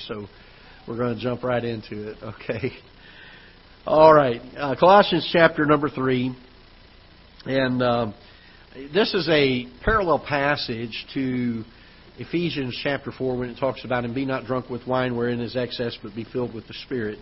so 0.00 0.26
we're 0.88 0.96
going 0.96 1.14
to 1.14 1.20
jump 1.22 1.44
right 1.44 1.64
into 1.64 2.10
it. 2.10 2.16
Okay. 2.20 2.72
All 3.86 4.12
right. 4.12 4.40
Uh, 4.56 4.74
Colossians 4.74 5.30
chapter 5.32 5.64
number 5.64 5.88
3. 5.88 6.36
And 7.44 7.80
uh, 7.80 8.12
this 8.92 9.14
is 9.14 9.28
a 9.28 9.64
parallel 9.84 10.18
passage 10.18 11.06
to 11.14 11.62
Ephesians 12.18 12.76
chapter 12.82 13.12
4 13.12 13.38
when 13.38 13.48
it 13.48 13.60
talks 13.60 13.84
about, 13.84 14.04
and 14.04 14.12
be 14.12 14.24
not 14.24 14.46
drunk 14.46 14.68
with 14.68 14.84
wine 14.88 15.16
wherein 15.16 15.38
is 15.38 15.54
excess, 15.54 15.96
but 16.02 16.16
be 16.16 16.24
filled 16.32 16.52
with 16.52 16.66
the 16.66 16.74
Spirit. 16.84 17.20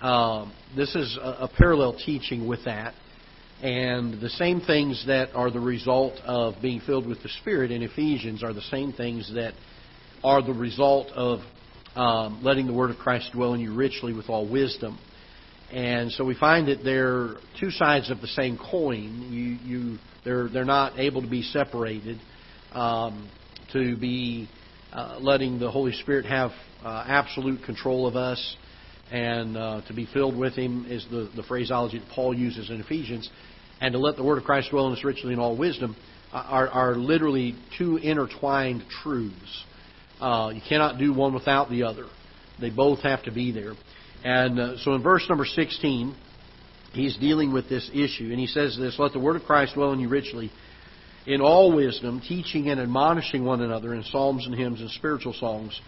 Uh, 0.00 0.50
this 0.76 0.96
is 0.96 1.16
a, 1.22 1.44
a 1.44 1.50
parallel 1.56 1.96
teaching 2.04 2.48
with 2.48 2.64
that. 2.64 2.92
And 3.62 4.20
the 4.20 4.30
same 4.30 4.60
things 4.60 5.04
that 5.06 5.28
are 5.36 5.52
the 5.52 5.60
result 5.60 6.14
of 6.24 6.54
being 6.60 6.80
filled 6.80 7.06
with 7.06 7.22
the 7.22 7.28
Spirit 7.40 7.70
in 7.70 7.84
Ephesians 7.84 8.42
are 8.42 8.52
the 8.52 8.62
same 8.62 8.92
things 8.92 9.32
that 9.36 9.54
are 10.24 10.42
the 10.42 10.52
result 10.52 11.06
of 11.14 11.38
um, 11.94 12.42
letting 12.42 12.66
the 12.66 12.72
word 12.72 12.90
of 12.90 12.96
Christ 12.96 13.30
dwell 13.32 13.54
in 13.54 13.60
you 13.60 13.74
richly 13.74 14.12
with 14.12 14.28
all 14.28 14.48
wisdom. 14.48 14.98
And 15.72 16.12
so 16.12 16.24
we 16.24 16.34
find 16.34 16.68
that 16.68 16.84
they're 16.84 17.36
two 17.58 17.70
sides 17.70 18.10
of 18.10 18.20
the 18.20 18.26
same 18.28 18.58
coin. 18.58 19.28
You, 19.30 19.78
you, 19.78 19.98
they're, 20.24 20.48
they're 20.48 20.64
not 20.64 20.98
able 20.98 21.22
to 21.22 21.28
be 21.28 21.42
separated. 21.42 22.18
Um, 22.72 23.30
to 23.72 23.96
be 23.96 24.48
uh, 24.92 25.18
letting 25.20 25.58
the 25.58 25.70
Holy 25.70 25.92
Spirit 25.92 26.26
have 26.26 26.52
uh, 26.84 27.04
absolute 27.06 27.64
control 27.64 28.06
of 28.06 28.14
us 28.14 28.56
and 29.10 29.56
uh, 29.56 29.80
to 29.88 29.94
be 29.94 30.06
filled 30.12 30.36
with 30.36 30.54
Him 30.54 30.86
is 30.88 31.04
the, 31.10 31.30
the 31.34 31.42
phraseology 31.42 31.98
that 31.98 32.08
Paul 32.08 32.34
uses 32.34 32.70
in 32.70 32.80
Ephesians. 32.80 33.28
And 33.80 33.92
to 33.92 33.98
let 33.98 34.16
the 34.16 34.22
Word 34.22 34.38
of 34.38 34.44
Christ 34.44 34.70
dwell 34.70 34.86
in 34.86 34.92
us 34.92 35.04
richly 35.04 35.32
in 35.32 35.38
all 35.38 35.56
wisdom 35.56 35.96
are, 36.32 36.68
are 36.68 36.94
literally 36.96 37.56
two 37.76 37.96
intertwined 37.96 38.84
truths. 39.02 39.64
Uh, 40.20 40.52
you 40.54 40.60
cannot 40.68 40.98
do 40.98 41.12
one 41.12 41.34
without 41.34 41.70
the 41.70 41.82
other. 41.82 42.06
They 42.60 42.70
both 42.70 43.00
have 43.00 43.22
to 43.24 43.32
be 43.32 43.52
there. 43.52 43.74
And 44.24 44.58
uh, 44.58 44.76
so 44.78 44.94
in 44.94 45.02
verse 45.02 45.26
number 45.28 45.44
16, 45.44 46.14
he's 46.92 47.16
dealing 47.18 47.52
with 47.52 47.68
this 47.68 47.90
issue. 47.92 48.30
And 48.30 48.38
he 48.38 48.46
says 48.46 48.76
this 48.78 48.98
Let 48.98 49.12
the 49.12 49.18
word 49.18 49.36
of 49.36 49.42
Christ 49.42 49.74
dwell 49.74 49.92
in 49.92 50.00
you 50.00 50.08
richly, 50.08 50.50
in 51.26 51.40
all 51.40 51.74
wisdom, 51.74 52.22
teaching 52.26 52.68
and 52.68 52.80
admonishing 52.80 53.44
one 53.44 53.60
another 53.60 53.94
in 53.94 54.02
psalms 54.04 54.46
and 54.46 54.54
hymns 54.54 54.80
and 54.80 54.90
spiritual 54.90 55.34
songs, 55.34 55.78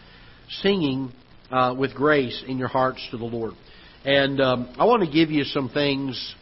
singing 0.61 1.13
uh, 1.51 1.75
with 1.79 1.95
grace 1.95 2.43
in 2.47 2.59
your 2.59 2.69
hearts 2.69 3.07
to 3.11 3.17
the 3.17 3.25
Lord. 3.25 3.55
And 4.05 4.41
um, 4.41 4.75
I 4.79 4.85
want 4.85 5.03
to 5.05 5.11
give 5.11 5.31
you 5.31 5.45
some 5.45 5.69
things 5.69 6.35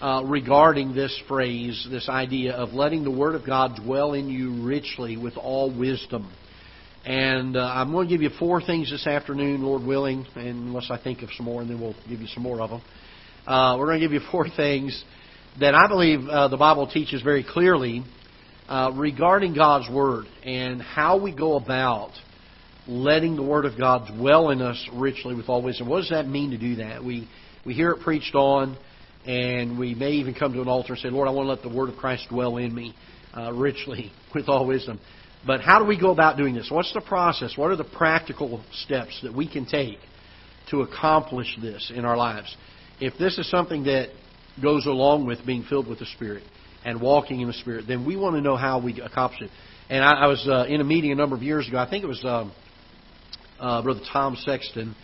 uh, 0.00 0.22
regarding 0.24 0.94
this 0.94 1.20
phrase, 1.26 1.86
this 1.90 2.08
idea 2.08 2.52
of 2.52 2.70
letting 2.70 3.04
the 3.04 3.10
Word 3.10 3.34
of 3.34 3.44
God 3.44 3.80
dwell 3.84 4.12
in 4.12 4.28
you 4.28 4.62
richly 4.64 5.16
with 5.16 5.36
all 5.36 5.76
wisdom. 5.76 6.30
And 7.04 7.56
uh, 7.56 7.60
I'm 7.60 7.92
going 7.92 8.08
to 8.08 8.14
give 8.14 8.22
you 8.22 8.30
four 8.38 8.60
things 8.60 8.90
this 8.90 9.06
afternoon, 9.06 9.62
Lord 9.62 9.82
willing, 9.82 10.26
and 10.34 10.68
unless 10.68 10.90
I 10.90 10.98
think 10.98 11.22
of 11.22 11.30
some 11.36 11.46
more, 11.46 11.62
and 11.62 11.70
then 11.70 11.80
we'll 11.80 11.94
give 12.08 12.20
you 12.20 12.26
some 12.28 12.42
more 12.42 12.60
of 12.60 12.70
them. 12.70 12.82
Uh, 13.46 13.76
we're 13.78 13.86
going 13.86 14.00
to 14.00 14.06
give 14.06 14.12
you 14.12 14.20
four 14.30 14.48
things 14.48 15.02
that 15.60 15.74
I 15.74 15.88
believe 15.88 16.28
uh, 16.28 16.48
the 16.48 16.56
Bible 16.56 16.86
teaches 16.86 17.22
very 17.22 17.44
clearly 17.48 18.04
uh, 18.68 18.92
regarding 18.94 19.54
God's 19.54 19.88
Word 19.90 20.26
and 20.44 20.82
how 20.82 21.18
we 21.18 21.34
go 21.34 21.56
about 21.56 22.12
letting 22.86 23.36
the 23.36 23.42
Word 23.42 23.64
of 23.64 23.78
God 23.78 24.10
dwell 24.14 24.50
in 24.50 24.60
us 24.60 24.88
richly 24.92 25.34
with 25.34 25.48
all 25.48 25.62
wisdom. 25.62 25.88
What 25.88 26.00
does 26.00 26.10
that 26.10 26.26
mean 26.26 26.50
to 26.50 26.58
do 26.58 26.76
that? 26.76 27.02
We 27.02 27.28
we 27.64 27.74
hear 27.74 27.90
it 27.90 28.00
preached 28.00 28.34
on, 28.34 28.76
and 29.26 29.78
we 29.78 29.94
may 29.94 30.12
even 30.12 30.34
come 30.34 30.52
to 30.52 30.62
an 30.62 30.68
altar 30.68 30.94
and 30.94 31.02
say, 31.02 31.10
Lord, 31.10 31.28
I 31.28 31.30
want 31.30 31.46
to 31.46 31.50
let 31.50 31.62
the 31.62 31.76
Word 31.76 31.90
of 31.90 31.96
Christ 31.96 32.26
dwell 32.30 32.56
in 32.56 32.74
me 32.74 32.94
uh, 33.36 33.52
richly 33.52 34.12
with 34.34 34.48
all 34.48 34.66
wisdom. 34.66 35.00
But 35.48 35.62
how 35.62 35.78
do 35.78 35.86
we 35.86 35.98
go 35.98 36.10
about 36.10 36.36
doing 36.36 36.54
this? 36.54 36.70
What's 36.70 36.92
the 36.92 37.00
process? 37.00 37.56
What 37.56 37.70
are 37.70 37.76
the 37.76 37.82
practical 37.82 38.62
steps 38.84 39.18
that 39.22 39.34
we 39.34 39.48
can 39.48 39.64
take 39.64 39.96
to 40.68 40.82
accomplish 40.82 41.56
this 41.62 41.90
in 41.92 42.04
our 42.04 42.18
lives? 42.18 42.54
If 43.00 43.14
this 43.18 43.38
is 43.38 43.48
something 43.50 43.84
that 43.84 44.10
goes 44.62 44.84
along 44.84 45.26
with 45.26 45.46
being 45.46 45.62
filled 45.62 45.88
with 45.88 46.00
the 46.00 46.04
Spirit 46.04 46.42
and 46.84 47.00
walking 47.00 47.40
in 47.40 47.46
the 47.46 47.54
Spirit, 47.54 47.86
then 47.88 48.04
we 48.04 48.14
want 48.14 48.36
to 48.36 48.42
know 48.42 48.56
how 48.56 48.78
we 48.78 49.00
accomplish 49.00 49.40
it. 49.40 49.50
And 49.88 50.04
I, 50.04 50.24
I 50.24 50.26
was 50.26 50.46
uh, 50.46 50.66
in 50.68 50.82
a 50.82 50.84
meeting 50.84 51.12
a 51.12 51.14
number 51.14 51.34
of 51.34 51.42
years 51.42 51.66
ago. 51.66 51.78
I 51.78 51.88
think 51.88 52.04
it 52.04 52.08
was 52.08 52.22
um, 52.26 52.52
uh, 53.58 53.80
Brother 53.80 54.02
Tom 54.12 54.36
Sexton 54.36 54.94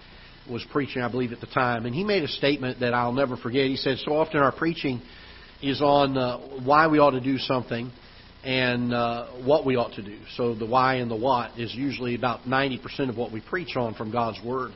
was 0.50 0.62
preaching, 0.70 1.00
I 1.00 1.10
believe, 1.10 1.32
at 1.32 1.40
the 1.40 1.46
time, 1.46 1.86
and 1.86 1.94
he 1.94 2.04
made 2.04 2.22
a 2.22 2.28
statement 2.28 2.80
that 2.80 2.92
I'll 2.92 3.12
never 3.14 3.38
forget. 3.38 3.64
He 3.64 3.76
said, 3.76 3.96
"So 4.04 4.12
often 4.12 4.40
our 4.40 4.52
preaching 4.52 5.00
is 5.62 5.80
on 5.80 6.18
uh, 6.18 6.36
why 6.62 6.88
we 6.88 6.98
ought 6.98 7.12
to 7.12 7.22
do 7.22 7.38
something." 7.38 7.90
And 8.44 8.92
uh, 8.92 9.28
what 9.44 9.64
we 9.64 9.76
ought 9.76 9.94
to 9.94 10.02
do. 10.02 10.18
So 10.36 10.54
the 10.54 10.66
why 10.66 10.96
and 10.96 11.10
the 11.10 11.16
what 11.16 11.58
is 11.58 11.74
usually 11.74 12.14
about 12.14 12.42
90% 12.42 13.08
of 13.08 13.16
what 13.16 13.32
we 13.32 13.40
preach 13.40 13.74
on 13.74 13.94
from 13.94 14.12
God's 14.12 14.38
Word. 14.44 14.72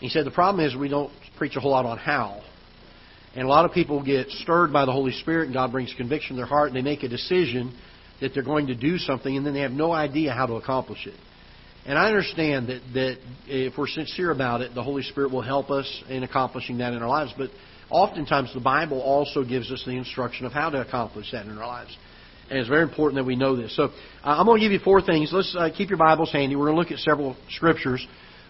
He 0.00 0.08
said 0.08 0.26
the 0.26 0.32
problem 0.32 0.66
is 0.66 0.76
we 0.76 0.88
don't 0.88 1.12
preach 1.36 1.54
a 1.56 1.60
whole 1.60 1.70
lot 1.70 1.86
on 1.86 1.98
how. 1.98 2.42
And 3.34 3.44
a 3.44 3.48
lot 3.48 3.64
of 3.64 3.72
people 3.72 4.02
get 4.02 4.28
stirred 4.30 4.72
by 4.72 4.84
the 4.84 4.92
Holy 4.92 5.12
Spirit 5.12 5.44
and 5.44 5.54
God 5.54 5.70
brings 5.70 5.94
conviction 5.96 6.32
in 6.32 6.36
their 6.38 6.46
heart 6.46 6.68
and 6.68 6.76
they 6.76 6.82
make 6.82 7.04
a 7.04 7.08
decision 7.08 7.78
that 8.20 8.32
they're 8.34 8.42
going 8.42 8.66
to 8.66 8.74
do 8.74 8.98
something 8.98 9.36
and 9.36 9.46
then 9.46 9.54
they 9.54 9.60
have 9.60 9.70
no 9.70 9.92
idea 9.92 10.32
how 10.32 10.46
to 10.46 10.54
accomplish 10.54 11.06
it. 11.06 11.14
And 11.86 11.96
I 11.96 12.08
understand 12.08 12.68
that, 12.68 12.80
that 12.94 13.18
if 13.46 13.78
we're 13.78 13.86
sincere 13.86 14.32
about 14.32 14.60
it, 14.60 14.74
the 14.74 14.82
Holy 14.82 15.02
Spirit 15.02 15.30
will 15.30 15.42
help 15.42 15.70
us 15.70 16.02
in 16.08 16.24
accomplishing 16.24 16.78
that 16.78 16.92
in 16.94 17.02
our 17.02 17.08
lives. 17.08 17.32
But 17.38 17.50
oftentimes 17.90 18.52
the 18.52 18.60
Bible 18.60 19.00
also 19.00 19.44
gives 19.44 19.70
us 19.70 19.84
the 19.86 19.92
instruction 19.92 20.46
of 20.46 20.52
how 20.52 20.68
to 20.70 20.80
accomplish 20.80 21.30
that 21.30 21.46
in 21.46 21.56
our 21.56 21.66
lives. 21.66 21.96
And 22.50 22.58
it's 22.58 22.68
very 22.68 22.82
important 22.82 23.16
that 23.16 23.24
we 23.24 23.36
know 23.36 23.56
this. 23.56 23.76
So 23.76 23.84
uh, 23.84 23.90
I'm 24.22 24.46
going 24.46 24.60
to 24.60 24.64
give 24.64 24.72
you 24.72 24.78
four 24.78 25.02
things. 25.02 25.30
Let's 25.32 25.54
uh, 25.58 25.68
keep 25.76 25.90
your 25.90 25.98
Bibles 25.98 26.32
handy. 26.32 26.56
We're 26.56 26.66
going 26.66 26.76
to 26.76 26.80
look 26.80 26.90
at 26.90 26.98
several 26.98 27.36
scriptures 27.50 28.06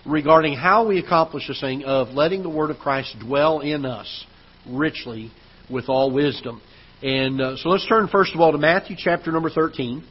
regarding 0.06 0.54
how 0.54 0.86
we 0.86 0.98
accomplish 0.98 1.48
this 1.48 1.60
thing 1.60 1.84
of 1.84 2.08
letting 2.08 2.42
the 2.42 2.48
Word 2.48 2.70
of 2.70 2.78
Christ 2.78 3.16
dwell 3.20 3.60
in 3.60 3.84
us 3.84 4.24
richly 4.68 5.32
with 5.68 5.88
all 5.88 6.12
wisdom. 6.12 6.62
And 7.02 7.40
uh, 7.40 7.56
so 7.56 7.70
let's 7.70 7.86
turn 7.88 8.08
first 8.08 8.34
of 8.34 8.40
all 8.40 8.52
to 8.52 8.58
Matthew 8.58 8.96
chapter 8.98 9.32
number 9.32 9.50
13. 9.50 10.04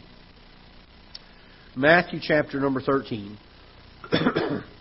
Matthew 1.76 2.20
chapter 2.22 2.60
number 2.60 2.82
13. 2.82 3.38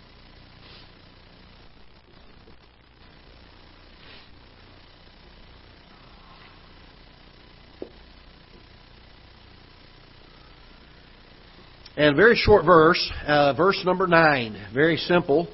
And 11.96 12.12
a 12.12 12.14
very 12.14 12.36
short 12.36 12.66
verse, 12.66 13.10
uh, 13.26 13.54
verse 13.54 13.80
number 13.82 14.06
9, 14.06 14.68
very 14.74 14.98
simple. 14.98 15.48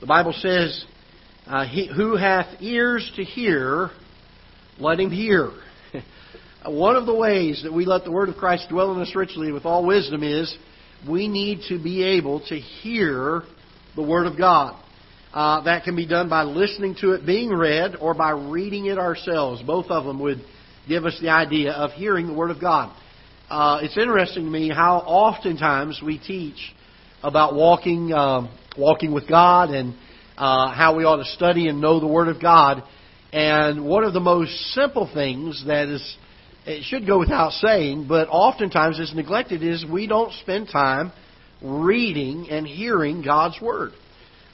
The 0.00 0.06
Bible 0.06 0.32
says, 0.32 0.84
uh, 1.48 1.66
he, 1.66 1.90
Who 1.92 2.14
hath 2.16 2.46
ears 2.62 3.10
to 3.16 3.24
hear, 3.24 3.90
let 4.78 5.00
him 5.00 5.10
hear. 5.10 5.50
One 6.64 6.94
of 6.94 7.06
the 7.06 7.14
ways 7.14 7.62
that 7.64 7.72
we 7.72 7.86
let 7.86 8.04
the 8.04 8.12
Word 8.12 8.28
of 8.28 8.36
Christ 8.36 8.68
dwell 8.70 8.94
in 8.94 9.00
us 9.00 9.12
richly 9.16 9.50
with 9.50 9.64
all 9.64 9.84
wisdom 9.84 10.22
is 10.22 10.56
we 11.08 11.26
need 11.26 11.62
to 11.70 11.82
be 11.82 12.04
able 12.04 12.38
to 12.46 12.54
hear 12.54 13.42
the 13.96 14.02
Word 14.04 14.28
of 14.28 14.38
God. 14.38 14.80
Uh, 15.34 15.62
that 15.62 15.82
can 15.82 15.96
be 15.96 16.06
done 16.06 16.28
by 16.28 16.44
listening 16.44 16.94
to 17.00 17.14
it 17.14 17.26
being 17.26 17.50
read 17.50 17.96
or 18.00 18.14
by 18.14 18.30
reading 18.30 18.86
it 18.86 18.98
ourselves. 18.98 19.60
Both 19.60 19.86
of 19.86 20.04
them 20.04 20.20
would 20.20 20.38
give 20.86 21.04
us 21.04 21.18
the 21.20 21.30
idea 21.30 21.72
of 21.72 21.90
hearing 21.90 22.28
the 22.28 22.34
Word 22.34 22.52
of 22.52 22.60
God 22.60 22.94
uh, 23.50 23.80
it's 23.82 23.98
interesting 23.98 24.44
to 24.44 24.50
me 24.50 24.70
how 24.70 24.98
oftentimes 24.98 26.00
we 26.04 26.18
teach 26.18 26.72
about 27.20 27.56
walking, 27.56 28.12
uh, 28.12 28.48
walking 28.78 29.12
with 29.12 29.28
God 29.28 29.70
and 29.70 29.94
uh, 30.38 30.72
how 30.72 30.96
we 30.96 31.04
ought 31.04 31.16
to 31.16 31.24
study 31.24 31.66
and 31.66 31.80
know 31.80 31.98
the 31.98 32.06
Word 32.06 32.28
of 32.28 32.40
God. 32.40 32.84
And 33.32 33.84
one 33.84 34.04
of 34.04 34.12
the 34.12 34.20
most 34.20 34.52
simple 34.72 35.10
things 35.12 35.64
that 35.66 35.88
is, 35.88 36.16
it 36.64 36.84
should 36.84 37.08
go 37.08 37.18
without 37.18 37.50
saying, 37.54 38.06
but 38.08 38.28
oftentimes 38.28 39.00
is 39.00 39.12
neglected 39.16 39.64
is 39.64 39.84
we 39.84 40.06
don't 40.06 40.32
spend 40.34 40.68
time 40.68 41.12
reading 41.60 42.48
and 42.50 42.64
hearing 42.64 43.20
God's 43.20 43.60
Word. 43.60 43.90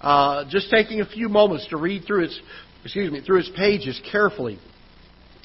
Uh, 0.00 0.44
just 0.48 0.70
taking 0.70 1.02
a 1.02 1.06
few 1.06 1.28
moments 1.28 1.66
to 1.68 1.76
read 1.76 2.04
through 2.06 2.24
its, 2.24 2.40
excuse 2.82 3.12
me, 3.12 3.20
through 3.20 3.40
its 3.40 3.50
pages 3.54 4.00
carefully 4.10 4.58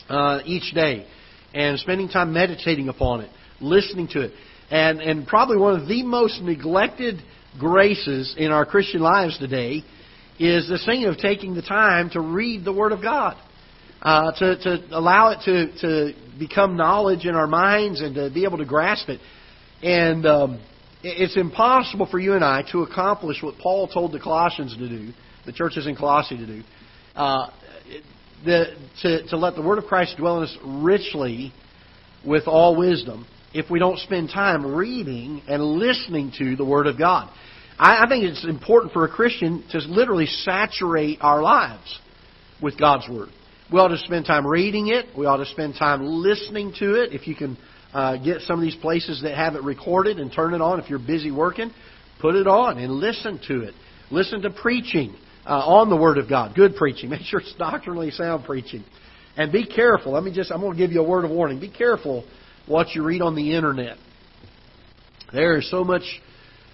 uh, 0.08 0.40
each 0.46 0.74
day, 0.74 1.06
and 1.54 1.78
spending 1.80 2.08
time 2.08 2.32
meditating 2.32 2.88
upon 2.88 3.22
it, 3.22 3.30
listening 3.62 4.08
to 4.10 4.22
it. 4.22 4.34
And, 4.70 5.02
and 5.02 5.28
probably 5.28 5.58
one 5.58 5.80
of 5.80 5.88
the 5.88 6.04
most 6.04 6.42
neglected 6.42 7.22
graces 7.60 8.36
in 8.38 8.52
our 8.52 8.66
Christian 8.66 9.02
lives 9.02 9.38
today 9.38 9.84
is 10.40 10.68
the 10.68 10.80
thing 10.86 11.06
of 11.06 11.18
taking 11.18 11.54
the 11.54 11.62
time 11.62 12.10
to 12.12 12.22
read 12.22 12.66
the 12.66 12.74
Word 12.74 12.92
of 12.92 13.02
God. 13.02 13.38
Uh, 14.02 14.32
to, 14.32 14.58
to 14.58 14.98
allow 14.98 15.30
it 15.30 15.38
to, 15.46 15.80
to 15.80 16.40
become 16.40 16.76
knowledge 16.76 17.26
in 17.26 17.36
our 17.36 17.46
minds 17.46 18.02
and 18.02 18.16
to 18.16 18.32
be 18.34 18.46
able 18.46 18.58
to 18.58 18.66
grasp 18.66 19.10
it. 19.10 19.20
And 19.84 20.26
um, 20.26 20.60
it's 21.04 21.38
impossible 21.38 22.08
for 22.10 22.18
you 22.18 22.34
and 22.34 22.44
I 22.44 22.64
to 22.72 22.80
accomplish 22.80 23.44
what 23.44 23.60
Paul 23.62 23.88
told 23.88 24.12
the 24.12 24.20
Colossians 24.20 24.76
to 24.76 24.90
do, 24.90 25.12
the 25.46 25.52
churches 25.52 25.86
in 25.86 25.96
Colossae 25.96 26.38
to 26.38 26.48
do, 26.48 26.64
uh, 27.16 27.52
the, 28.44 28.66
to, 29.04 29.28
to 29.28 29.38
let 29.38 29.54
the 29.54 29.62
Word 29.62 29.78
of 29.78 29.84
Christ 29.84 30.16
dwell 30.18 30.38
in 30.40 30.46
us 30.46 30.58
richly 30.64 31.54
with 32.26 32.48
all 32.48 32.76
wisdom 32.76 33.28
if 33.54 33.70
we 33.70 33.80
don't 33.80 34.00
spend 34.00 34.30
time 34.30 34.66
reading 34.66 35.42
and 35.48 35.62
listening 35.62 36.32
to 36.38 36.56
the 36.56 36.66
Word 36.66 36.88
of 36.88 36.98
God. 36.98 37.32
I, 37.78 38.06
I 38.06 38.10
think 38.10 38.24
it's 38.24 38.46
important 38.46 38.94
for 38.94 39.06
a 39.06 39.10
Christian 39.10 39.64
to 39.72 39.80
literally 39.80 40.26
saturate 40.26 41.20
our 41.22 41.42
lives 41.42 42.00
with 42.62 42.80
God's 42.80 43.10
Word. 43.10 43.30
We 43.72 43.80
ought 43.80 43.90
to 43.90 43.98
spend 43.98 44.26
time 44.26 44.46
reading 44.46 44.88
it. 44.88 45.18
We 45.18 45.26
ought 45.26 45.38
to 45.38 45.46
spend 45.46 45.76
time 45.78 46.04
listening 46.04 46.74
to 46.80 47.02
it. 47.02 47.14
If 47.14 47.28
you 47.28 47.36
can 47.36 47.58
uh, 47.94 48.18
get 48.18 48.42
some 48.42 48.60
of 48.60 48.62
these 48.62 48.76
places 48.76 49.22
that 49.24 49.36
have 49.36 49.56
it 49.56 49.64
recorded 49.64 50.20
and 50.20 50.32
turn 50.32 50.54
it 50.54 50.62
on, 50.62 50.80
if 50.80 50.90
you're 50.90 51.00
busy 51.00 51.32
working, 51.32 51.72
put 52.20 52.36
it 52.36 52.48
on 52.48 52.78
and 52.78 52.94
listen 52.94 53.40
to 53.48 53.62
it. 53.62 53.74
Listen 54.12 54.42
to 54.42 54.50
preaching 54.50 55.16
uh, 55.46 55.60
on 55.66 55.90
the 55.90 55.96
Word 55.96 56.18
of 56.18 56.30
God. 56.30 56.56
Good 56.56 56.76
preaching. 56.76 57.10
Make 57.12 57.22
sure 57.22 57.40
it's 57.40 57.54
doctrinally 57.58 58.12
sound 58.12 58.46
preaching. 58.46 58.84
And 59.38 59.52
be 59.52 59.66
careful. 59.66 60.12
Let 60.12 60.24
me 60.24 60.34
just, 60.34 60.52
I'm 60.52 60.60
going 60.60 60.74
to 60.74 60.78
give 60.78 60.92
you 60.92 61.00
a 61.00 61.08
word 61.08 61.24
of 61.24 61.32
warning. 61.32 61.60
Be 61.62 61.70
careful 61.70 62.26
what 62.72 62.96
you 62.96 63.04
read 63.04 63.22
on 63.22 63.36
the 63.36 63.54
internet. 63.54 63.98
There 65.34 65.58
is 65.58 65.70
so 65.70 65.84
much 65.84 66.04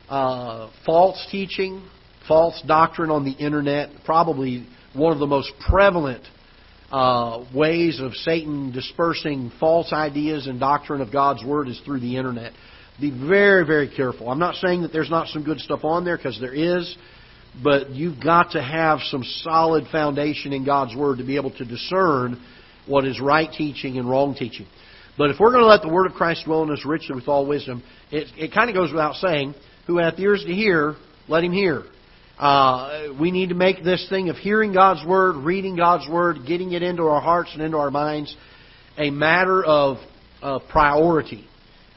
uh, 0.08 0.70
false 0.86 1.28
teaching, 1.32 1.84
false 2.28 2.62
doctrine 2.68 3.10
on 3.10 3.26
the 3.26 3.32
internet. 3.32 3.90
Probably 4.06 4.68
one 4.94 5.12
of 5.12 5.20
the 5.20 5.28
most 5.28 5.52
prevalent 5.68 6.24
uh, 6.92 7.46
ways 7.54 8.00
of 8.00 8.14
Satan 8.14 8.72
dispersing 8.72 9.52
false 9.60 9.92
ideas 9.92 10.48
and 10.48 10.60
doctrine 10.60 11.02
of 11.02 11.12
God's 11.12 11.44
Word 11.44 11.68
is 11.68 11.82
through 11.84 12.00
the 12.00 12.16
internet. 12.16 12.54
Be 13.02 13.12
very, 13.12 13.66
very 13.66 13.94
careful. 13.94 14.30
I'm 14.30 14.40
not 14.40 14.56
saying 14.56 14.84
that 14.84 14.94
there's 14.94 15.10
not 15.10 15.28
some 15.28 15.44
good 15.44 15.60
stuff 15.60 15.84
on 15.84 16.06
there 16.06 16.18
because 16.18 16.40
there 16.40 16.54
is, 16.54 16.96
but 17.64 17.90
you've 17.90 18.24
got 18.24 18.52
to 18.52 18.62
have 18.62 19.00
some 19.10 19.24
solid 19.42 19.86
foundation 19.92 20.54
in 20.54 20.64
God's 20.64 20.96
Word 20.96 21.18
to 21.18 21.26
be 21.26 21.38
able 21.38 21.52
to 21.58 21.66
discern 21.66 22.42
what 22.86 23.04
is 23.06 23.20
right 23.20 23.52
teaching 23.52 23.98
and 23.98 24.10
wrong 24.10 24.36
teaching. 24.36 24.68
But 25.18 25.32
if 25.32 25.40
we're 25.40 25.52
going 25.52 25.64
to 25.64 25.68
let 25.68 25.82
the 25.82 25.90
Word 25.90 26.06
of 26.06 26.14
Christ 26.14 26.46
dwell 26.46 26.64
in 26.64 26.72
us 26.72 26.86
richly 26.86 27.16
with 27.16 27.28
all 27.28 27.46
wisdom, 27.46 27.84
it, 28.12 28.28
it 28.38 28.54
kind 28.54 28.70
of 28.70 28.76
goes 28.76 28.92
without 28.92 29.16
saying, 29.16 29.56
who 29.88 29.98
hath 29.98 30.20
ears 30.20 30.44
to 30.46 30.54
hear, 30.54 30.96
let 31.28 31.44
him 31.44 31.52
hear. 31.52 31.84
Uh, 32.38 33.14
we 33.20 33.32
need 33.32 33.50
to 33.50 33.56
make 33.56 33.84
this 33.84 34.06
thing 34.10 34.30
of 34.30 34.36
hearing 34.36 34.74
God's 34.74 35.04
Word, 35.08 35.38
reading 35.38 35.76
God's 35.76 36.08
Word, 36.08 36.38
getting 36.48 36.74
it 36.74 36.84
into 36.84 37.04
our 37.04 37.22
hearts 37.22 37.50
and 37.54 37.64
into 37.64 37.78
our 37.78 37.90
minds, 37.90 38.36
a 38.98 39.10
matter 39.10 39.64
of, 39.64 39.98
priority. 40.70 41.48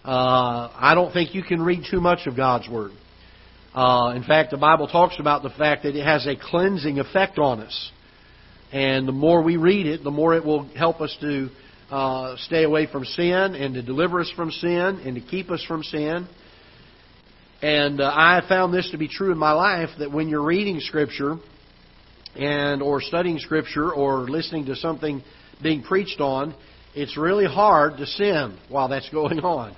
Uh, 0.02 0.70
I 0.75 0.93
don't 0.94 1.12
think 1.12 1.34
you 1.34 1.43
can 1.43 1.61
read 1.61 1.82
too 1.90 2.00
much 2.00 2.26
of 2.26 2.37
God's 2.37 2.69
Word. 2.70 2.93
Uh, 3.75 4.14
in 4.17 4.25
fact, 4.25 4.50
the 4.50 4.56
Bible 4.56 4.88
talks 4.88 5.20
about 5.20 5.43
the 5.43 5.50
fact 5.50 5.82
that 5.82 5.94
it 5.94 6.05
has 6.05 6.26
a 6.26 6.37
cleansing 6.37 6.99
effect 6.99 7.38
on 7.38 7.61
us. 7.61 7.90
And 8.72 9.06
the 9.06 9.12
more 9.12 9.43
we 9.43 9.58
read 9.58 9.87
it, 9.87 10.02
the 10.02 10.11
more 10.11 10.34
it 10.34 10.44
will 10.44 10.64
help 10.75 11.02
us 11.02 11.14
to 11.20 11.50
uh, 11.90 12.37
stay 12.38 12.64
away 12.64 12.87
from 12.87 13.04
sin 13.04 13.54
and 13.54 13.75
to 13.75 13.82
deliver 13.82 14.20
us 14.20 14.32
from 14.37 14.50
sin 14.50 15.02
and 15.04 15.16
to 15.16 15.20
keep 15.20 15.50
us 15.50 15.64
from 15.66 15.82
sin. 15.82 16.28
And 17.62 18.00
uh, 18.00 18.10
I 18.14 18.37
have 18.37 18.44
found 18.44 18.72
this 18.72 18.90
to 18.92 18.98
be 18.98 19.08
true 19.08 19.32
in 19.32 19.38
my 19.38 19.52
life 19.52 19.90
that 19.98 20.10
when 20.10 20.28
you're 20.28 20.44
reading 20.44 20.81
Scripture 20.81 21.37
and 22.37 22.81
or 22.81 23.00
studying 23.00 23.38
Scripture 23.38 23.92
or 23.92 24.31
listening 24.31 24.66
to 24.66 24.76
something 24.76 25.22
being 25.62 25.82
preached 25.82 26.20
on, 26.20 26.54
it's 26.94 27.16
really 27.16 27.46
hard 27.46 27.96
to 27.98 28.06
sin 28.06 28.58
while 28.69 28.88
that's 28.88 29.08
going 29.12 29.40
on 29.40 29.76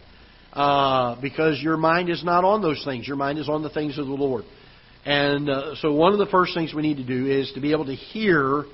uh, 0.53 1.21
because 1.21 1.61
your 1.63 1.77
mind 1.77 2.11
is 2.11 2.23
not 2.23 2.45
on 2.45 2.63
those 2.63 2.83
things. 2.85 3.07
Your 3.09 3.17
mind 3.17 3.39
is 3.39 3.49
on 3.49 3.63
the 3.63 3.71
things 3.71 3.99
of 3.99 4.07
the 4.07 4.13
Lord. 4.13 4.45
And 5.05 5.49
uh, 5.49 5.75
so 5.77 5.93
one 5.93 6.13
of 6.13 6.19
the 6.19 6.27
first 6.27 6.55
things 6.55 6.73
we 6.75 6.83
need 6.83 6.99
to 6.99 7.05
do 7.05 7.27
is 7.27 7.51
to 7.55 7.61
be 7.61 7.73
able 7.73 7.87
to 7.87 7.95
hear 7.95 8.65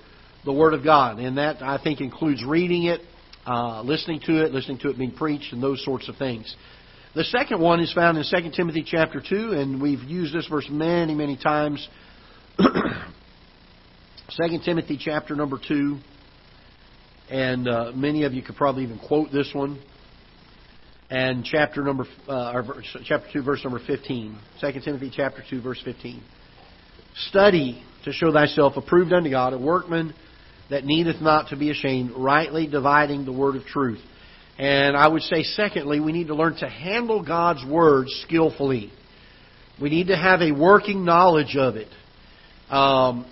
the 0.44 0.52
Word 0.52 0.74
of 0.74 0.84
God, 0.84 1.18
and 1.18 1.38
that 1.38 1.62
I 1.62 1.82
think 1.82 2.00
includes 2.00 2.44
reading 2.44 2.84
it, 2.84 3.00
uh, 3.48 3.82
listening 3.82 4.20
to 4.26 4.44
it, 4.44 4.52
listening 4.52 4.78
to 4.78 4.90
it 4.90 4.98
being 4.98 5.12
preached, 5.12 5.52
and 5.52 5.62
those 5.62 5.82
sorts 5.84 6.08
of 6.08 6.16
things. 6.16 6.54
The 7.14 7.24
second 7.24 7.60
one 7.60 7.80
is 7.80 7.90
found 7.94 8.18
in 8.18 8.24
2 8.24 8.50
Timothy 8.54 8.84
chapter 8.86 9.22
2, 9.26 9.52
and 9.52 9.80
we've 9.80 10.02
used 10.02 10.34
this 10.34 10.46
verse 10.46 10.66
many, 10.70 11.14
many 11.14 11.36
times. 11.36 11.88
2 12.58 12.66
Timothy 14.64 14.98
chapter 15.02 15.34
number 15.34 15.58
2, 15.66 15.98
and 17.30 17.66
uh, 17.66 17.92
many 17.94 18.24
of 18.24 18.34
you 18.34 18.42
could 18.42 18.56
probably 18.56 18.82
even 18.82 18.98
quote 18.98 19.32
this 19.32 19.50
one. 19.54 19.80
And 21.10 21.42
chapter 21.42 21.82
number, 21.82 22.04
uh, 22.28 22.52
or 22.52 22.82
chapter 23.06 23.28
2, 23.32 23.42
verse 23.42 23.64
number 23.64 23.80
15. 23.86 24.38
2 24.60 24.72
Timothy 24.84 25.10
chapter 25.14 25.42
2, 25.48 25.62
verse 25.62 25.80
15. 25.82 26.22
Study 27.30 27.82
to 28.04 28.12
show 28.12 28.30
thyself 28.30 28.74
approved 28.76 29.14
unto 29.14 29.30
God, 29.30 29.54
a 29.54 29.58
workman 29.58 30.12
that 30.70 30.84
needeth 30.84 31.20
not 31.20 31.48
to 31.48 31.56
be 31.56 31.70
ashamed, 31.70 32.12
rightly 32.16 32.66
dividing 32.66 33.24
the 33.24 33.32
word 33.32 33.56
of 33.56 33.64
truth. 33.64 34.00
And 34.58 34.96
I 34.96 35.06
would 35.06 35.22
say, 35.22 35.44
secondly, 35.44 36.00
we 36.00 36.12
need 36.12 36.28
to 36.28 36.34
learn 36.34 36.56
to 36.56 36.68
handle 36.68 37.22
God's 37.22 37.64
Word 37.64 38.08
skillfully. 38.22 38.92
We 39.80 39.88
need 39.88 40.08
to 40.08 40.16
have 40.16 40.40
a 40.40 40.50
working 40.50 41.04
knowledge 41.04 41.56
of 41.56 41.76
it. 41.76 41.88
Um, 42.68 43.24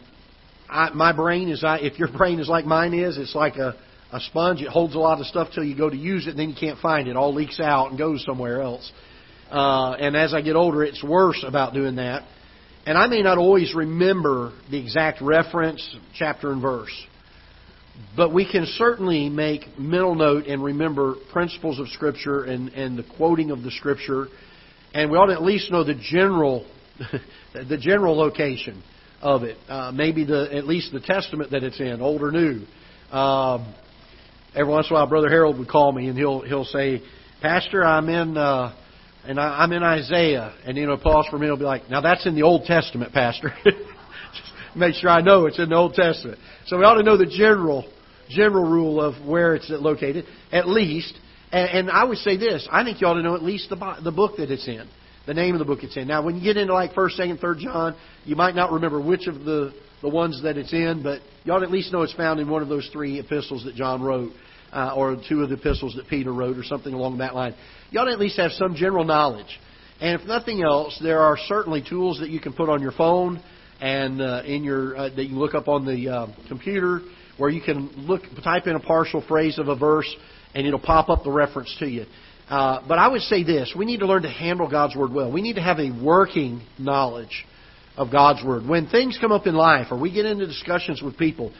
I, 0.69 0.91
my 0.91 1.13
brain 1.13 1.49
is, 1.49 1.65
if 1.65 1.99
your 1.99 2.13
brain 2.17 2.39
is 2.39 2.49
like 2.49 2.65
mine 2.65 2.95
is, 2.95 3.19
it's 3.19 3.35
like 3.35 3.57
a, 3.57 3.75
a 4.13 4.21
sponge. 4.21 4.63
It 4.63 4.69
holds 4.69 4.95
a 4.95 4.99
lot 4.99 5.19
of 5.19 5.27
stuff 5.27 5.49
till 5.53 5.65
you 5.65 5.77
go 5.77 5.91
to 5.91 5.97
use 5.97 6.29
it, 6.29 6.31
and 6.31 6.39
then 6.39 6.51
you 6.51 6.57
can't 6.59 6.79
find 6.79 7.09
it. 7.09 7.13
It 7.13 7.17
all 7.17 7.35
leaks 7.35 7.59
out 7.59 7.91
and 7.91 7.99
goes 7.99 8.25
somewhere 8.25 8.63
else. 8.63 8.91
Uh, 9.51 9.93
and 9.93 10.17
as 10.17 10.33
I 10.33 10.43
get 10.43 10.55
older, 10.55 10.85
it's 10.85 11.03
worse 11.03 11.45
about 11.47 11.75
doing 11.75 11.97
that. 11.97 12.23
And 12.87 12.97
I 12.97 13.09
may 13.09 13.23
not 13.23 13.37
always 13.37 13.75
remember 13.75 14.53
the 14.71 14.79
exact 14.79 15.21
reference, 15.21 15.97
chapter 16.15 16.53
and 16.53 16.63
verse. 16.63 16.93
But 18.17 18.33
we 18.33 18.51
can 18.51 18.67
certainly 18.77 19.29
make 19.29 19.79
mental 19.79 20.15
note 20.15 20.47
and 20.47 20.63
remember 20.63 21.15
principles 21.33 21.79
of 21.79 21.89
Scripture 21.89 22.45
and, 22.45 22.71
and 22.71 22.99
the 22.99 23.05
quoting 23.17 23.51
of 23.51 23.63
the 23.63 23.71
Scripture. 23.71 24.29
And 24.95 25.11
we 25.11 25.19
ought 25.19 25.27
to 25.27 25.35
at 25.35 25.43
least 25.43 25.71
know 25.71 25.85
the 25.85 25.95
general, 25.95 26.67
the 27.55 27.77
general 27.79 28.17
location 28.17 28.83
of 29.21 29.43
it. 29.43 29.57
Uh, 29.69 29.93
maybe 29.93 30.25
the 30.25 30.49
at 30.55 30.67
least 30.67 30.93
the 30.93 31.01
testament 31.01 31.51
that 31.51 31.63
it's 31.63 31.81
in, 31.81 32.01
old 32.01 32.23
or 32.23 32.33
new. 32.33 32.65
Um, 33.15 33.75
every 34.55 34.73
once 34.73 34.89
in 34.89 34.97
a 34.97 34.99
while, 34.99 35.07
Brother 35.07 35.29
Harold 35.29 35.59
would 35.59 35.69
call 35.69 35.93
me 35.93 36.09
and 36.09 36.17
he'll 36.17 36.41
he'll 36.41 36.65
say, 36.65 37.03
"Pastor, 37.43 37.85
I'm 37.85 38.09
in." 38.09 38.37
Uh, 38.37 38.75
and 39.27 39.41
I, 39.41 39.59
I'm 39.59 39.73
in 39.73 39.83
Isaiah, 39.83 40.55
and 40.65 40.77
you 40.77 40.87
know, 40.87 40.97
pause 40.97 41.27
for 41.29 41.37
a 41.37 41.39
minute. 41.41 41.55
He'll 41.55 41.59
be 41.59 41.65
like, 41.65 41.91
"Now 41.91 42.01
that's 42.01 42.27
in 42.27 42.35
the 42.35 42.43
Old 42.43 42.65
Testament, 42.65 43.13
Pastor." 43.13 43.53
make 44.77 44.95
sure 44.95 45.11
I 45.11 45.21
know 45.21 45.47
it's 45.47 45.59
in 45.59 45.71
the 45.71 45.77
Old 45.77 45.95
Testament. 45.95 46.39
So 46.67 46.79
we 46.79 46.85
ought 46.85 46.95
to 46.95 47.03
know 47.03 47.17
the 47.17 47.27
general 47.27 47.91
general 48.29 48.65
rule 48.65 49.01
of 49.01 49.25
where 49.27 49.55
it's 49.55 49.71
located, 49.71 50.25
at 50.53 50.69
least. 50.69 51.15
And, 51.53 51.71
and 51.71 51.91
I 51.91 52.05
would 52.05 52.19
say 52.19 52.37
this: 52.37 52.67
I 52.71 52.85
think 52.85 53.01
you 53.01 53.07
ought 53.07 53.15
to 53.15 53.23
know 53.23 53.35
at 53.35 53.43
least 53.43 53.71
the 53.71 53.97
the 54.03 54.13
book 54.13 54.37
that 54.39 54.51
it's 54.51 54.67
in, 54.67 54.89
the 55.27 55.35
name 55.35 55.55
of 55.55 55.59
the 55.59 55.65
book 55.65 55.81
it's 55.83 55.97
in. 55.97 56.09
Now, 56.09 56.23
when 56.23 56.37
you 56.37 56.43
get 56.43 56.57
into 56.57 56.75
like 56.75 56.95
First, 56.95 57.17
Second, 57.17 57.39
Third 57.39 57.59
John, 57.59 57.97
you 58.25 58.37
might 58.37 58.55
not 58.55 58.73
remember 58.73 59.01
which 59.01 59.27
of 59.27 59.45
the 59.45 59.73
the 60.03 60.09
ones 60.09 60.43
that 60.43 60.57
it's 60.57 60.73
in, 60.73 61.03
but 61.03 61.21
you 61.45 61.53
ought 61.53 61.61
to 61.61 61.65
at 61.65 61.71
least 61.71 61.93
know 61.93 62.03
it's 62.03 62.13
found 62.13 62.41
in 62.41 62.49
one 62.51 62.63
of 62.63 62.69
those 62.69 62.89
three 62.93 63.19
epistles 63.19 63.65
that 63.65 63.75
John 63.75 64.03
wrote, 64.03 64.33
uh, 64.73 64.93
or 64.95 65.17
two 65.29 65.43
of 65.43 65.49
the 65.49 65.57
epistles 65.57 65.95
that 65.97 66.07
Peter 66.09 66.33
wrote, 66.33 66.59
or 66.59 66.65
something 66.65 66.93
along 66.93 67.19
that 67.19 67.35
line. 67.35 67.55
You 67.91 68.01
ought 68.01 68.05
to 68.05 68.13
at 68.13 68.19
least 68.19 68.37
have 68.39 68.53
some 68.53 68.75
general 68.75 69.05
knowledge. 69.05 69.59
And 69.99 70.21
if 70.21 70.27
nothing 70.27 70.63
else, 70.63 70.99
there 71.03 71.21
are 71.21 71.39
certainly 71.47 71.83
tools 71.89 72.21
that 72.21 72.29
you 72.29 72.39
can 72.39 72.53
put 72.53 72.69
on 72.69 72.83
your 72.83 72.93
phone 72.93 73.43
and 73.81 74.21
uh, 74.21 74.43
in 74.47 74.65
your 74.65 74.97
uh, 74.97 75.09
that 75.15 75.25
you 75.25 75.37
look 75.37 75.55
up 75.55 75.69
on 75.69 75.85
the 75.85 76.09
uh, 76.09 76.27
computer 76.49 77.01
where 77.37 77.51
you 77.51 77.61
can 77.61 77.91
look 78.07 78.23
type 78.43 78.67
in 78.67 78.77
a 78.77 78.81
partial 78.81 79.23
phrase 79.27 79.59
of 79.59 79.69
a 79.69 79.77
verse 79.77 80.13
and 80.55 80.67
it'll 80.67 80.81
pop 80.81 81.09
up 81.11 81.23
the 81.23 81.31
reference 81.31 81.75
to 81.79 81.87
you. 81.87 82.07
Uh, 82.49 82.81
but 82.87 82.99
I 82.99 83.09
would 83.09 83.23
say 83.23 83.43
this: 83.43 83.75
we 83.77 83.85
need 83.85 84.01
to 84.01 84.07
learn 84.07 84.23
to 84.23 84.31
handle 84.31 84.71
God's 84.71 84.97
word 84.97 85.13
well. 85.13 85.31
We 85.31 85.43
need 85.43 85.57
to 85.57 85.63
have 85.63 85.79
a 85.79 85.91
working 85.91 86.63
knowledge 86.79 87.45
of 87.97 88.11
God's 88.11 88.45
word. 88.45 88.67
When 88.67 88.89
things 88.89 89.19
come 89.21 89.33
up 89.33 89.47
in 89.47 89.55
life 89.55 89.89
or 89.91 89.99
we 89.99 90.13
get 90.13 90.27
into 90.27 90.47
discussions 90.47 91.03
with 91.03 91.19
people, 91.19 91.53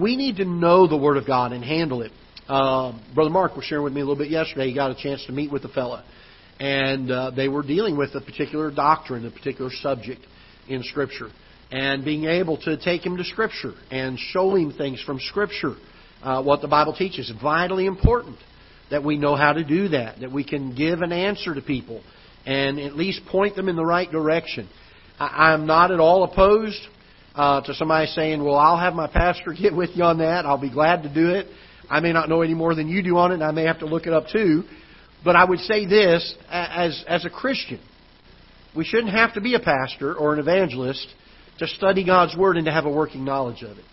we 0.00 0.16
need 0.16 0.36
to 0.36 0.44
know 0.44 0.86
the 0.86 0.96
word 0.96 1.16
of 1.16 1.26
God 1.26 1.52
and 1.52 1.62
handle 1.62 2.02
it. 2.02 2.12
Uh, 2.48 2.98
Brother 3.14 3.30
Mark 3.30 3.54
was 3.54 3.64
sharing 3.64 3.84
with 3.84 3.92
me 3.92 4.00
a 4.00 4.04
little 4.04 4.18
bit 4.18 4.30
yesterday. 4.30 4.68
He 4.68 4.74
got 4.74 4.90
a 4.90 5.00
chance 5.00 5.24
to 5.26 5.32
meet 5.32 5.52
with 5.52 5.64
a 5.64 5.68
fella, 5.68 6.04
and 6.58 7.10
uh, 7.10 7.30
they 7.30 7.48
were 7.48 7.62
dealing 7.62 7.96
with 7.96 8.14
a 8.14 8.20
particular 8.20 8.70
doctrine, 8.70 9.26
a 9.26 9.30
particular 9.30 9.70
subject 9.70 10.22
in 10.68 10.82
Scripture 10.82 11.28
and 11.70 12.04
being 12.04 12.24
able 12.24 12.56
to 12.58 12.76
take 12.76 13.04
him 13.04 13.16
to 13.16 13.24
Scripture 13.24 13.72
and 13.90 14.18
show 14.18 14.54
him 14.54 14.72
things 14.72 15.02
from 15.02 15.20
Scripture, 15.20 15.74
uh, 16.22 16.42
what 16.42 16.60
the 16.60 16.68
Bible 16.68 16.94
teaches. 16.94 17.32
Vitally 17.40 17.86
important 17.86 18.36
that 18.90 19.04
we 19.04 19.16
know 19.16 19.36
how 19.36 19.52
to 19.52 19.64
do 19.64 19.88
that, 19.88 20.20
that 20.20 20.32
we 20.32 20.44
can 20.44 20.74
give 20.74 21.00
an 21.00 21.12
answer 21.12 21.54
to 21.54 21.62
people 21.62 22.02
and 22.46 22.78
at 22.80 22.96
least 22.96 23.20
point 23.26 23.54
them 23.54 23.68
in 23.68 23.76
the 23.76 23.84
right 23.84 24.10
direction. 24.10 24.68
I, 25.18 25.52
I'm 25.52 25.66
not 25.66 25.90
at 25.90 26.00
all 26.00 26.24
opposed 26.24 26.80
uh, 27.34 27.60
to 27.62 27.74
somebody 27.74 28.06
saying, 28.08 28.42
Well, 28.42 28.56
I'll 28.56 28.78
have 28.78 28.94
my 28.94 29.06
pastor 29.06 29.52
get 29.60 29.74
with 29.74 29.90
you 29.94 30.04
on 30.04 30.18
that. 30.18 30.46
I'll 30.46 30.60
be 30.60 30.72
glad 30.72 31.02
to 31.04 31.12
do 31.12 31.30
it. 31.30 31.46
I 31.88 32.00
may 32.00 32.12
not 32.12 32.28
know 32.28 32.42
any 32.42 32.54
more 32.54 32.74
than 32.74 32.88
you 32.88 33.02
do 33.02 33.16
on 33.16 33.32
it, 33.32 33.34
and 33.34 33.44
I 33.44 33.50
may 33.50 33.64
have 33.64 33.80
to 33.80 33.86
look 33.86 34.06
it 34.06 34.12
up 34.12 34.24
too. 34.32 34.64
But 35.24 35.36
I 35.36 35.44
would 35.44 35.58
say 35.60 35.86
this 35.86 36.34
as, 36.48 37.04
as 37.06 37.24
a 37.24 37.30
Christian, 37.30 37.80
we 38.76 38.84
shouldn't 38.84 39.12
have 39.12 39.34
to 39.34 39.40
be 39.40 39.54
a 39.54 39.60
pastor 39.60 40.14
or 40.14 40.32
an 40.32 40.38
evangelist 40.38 41.06
to 41.60 41.66
study 41.68 42.04
God's 42.04 42.36
Word 42.36 42.56
and 42.56 42.66
to 42.66 42.72
have 42.72 42.86
a 42.86 42.90
working 42.90 43.24
knowledge 43.24 43.62
of 43.62 43.76
it. 43.78 43.84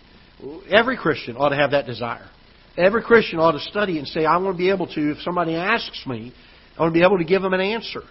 Every 0.70 0.96
Christian 0.96 1.36
ought 1.36 1.50
to 1.50 1.56
have 1.56 1.70
that 1.70 1.86
desire. 1.86 2.28
Every 2.76 3.02
Christian 3.02 3.38
ought 3.38 3.52
to 3.52 3.60
study 3.60 3.98
and 3.98 4.06
say, 4.06 4.24
I 4.24 4.36
want 4.38 4.56
to 4.56 4.58
be 4.58 4.70
able 4.70 4.86
to, 4.86 5.10
if 5.12 5.18
somebody 5.18 5.54
asks 5.54 6.04
me, 6.06 6.32
I 6.76 6.82
want 6.82 6.94
to 6.94 6.98
be 6.98 7.04
able 7.04 7.18
to 7.18 7.24
give 7.24 7.42
them 7.42 7.52
an 7.52 7.60
answer 7.60 8.02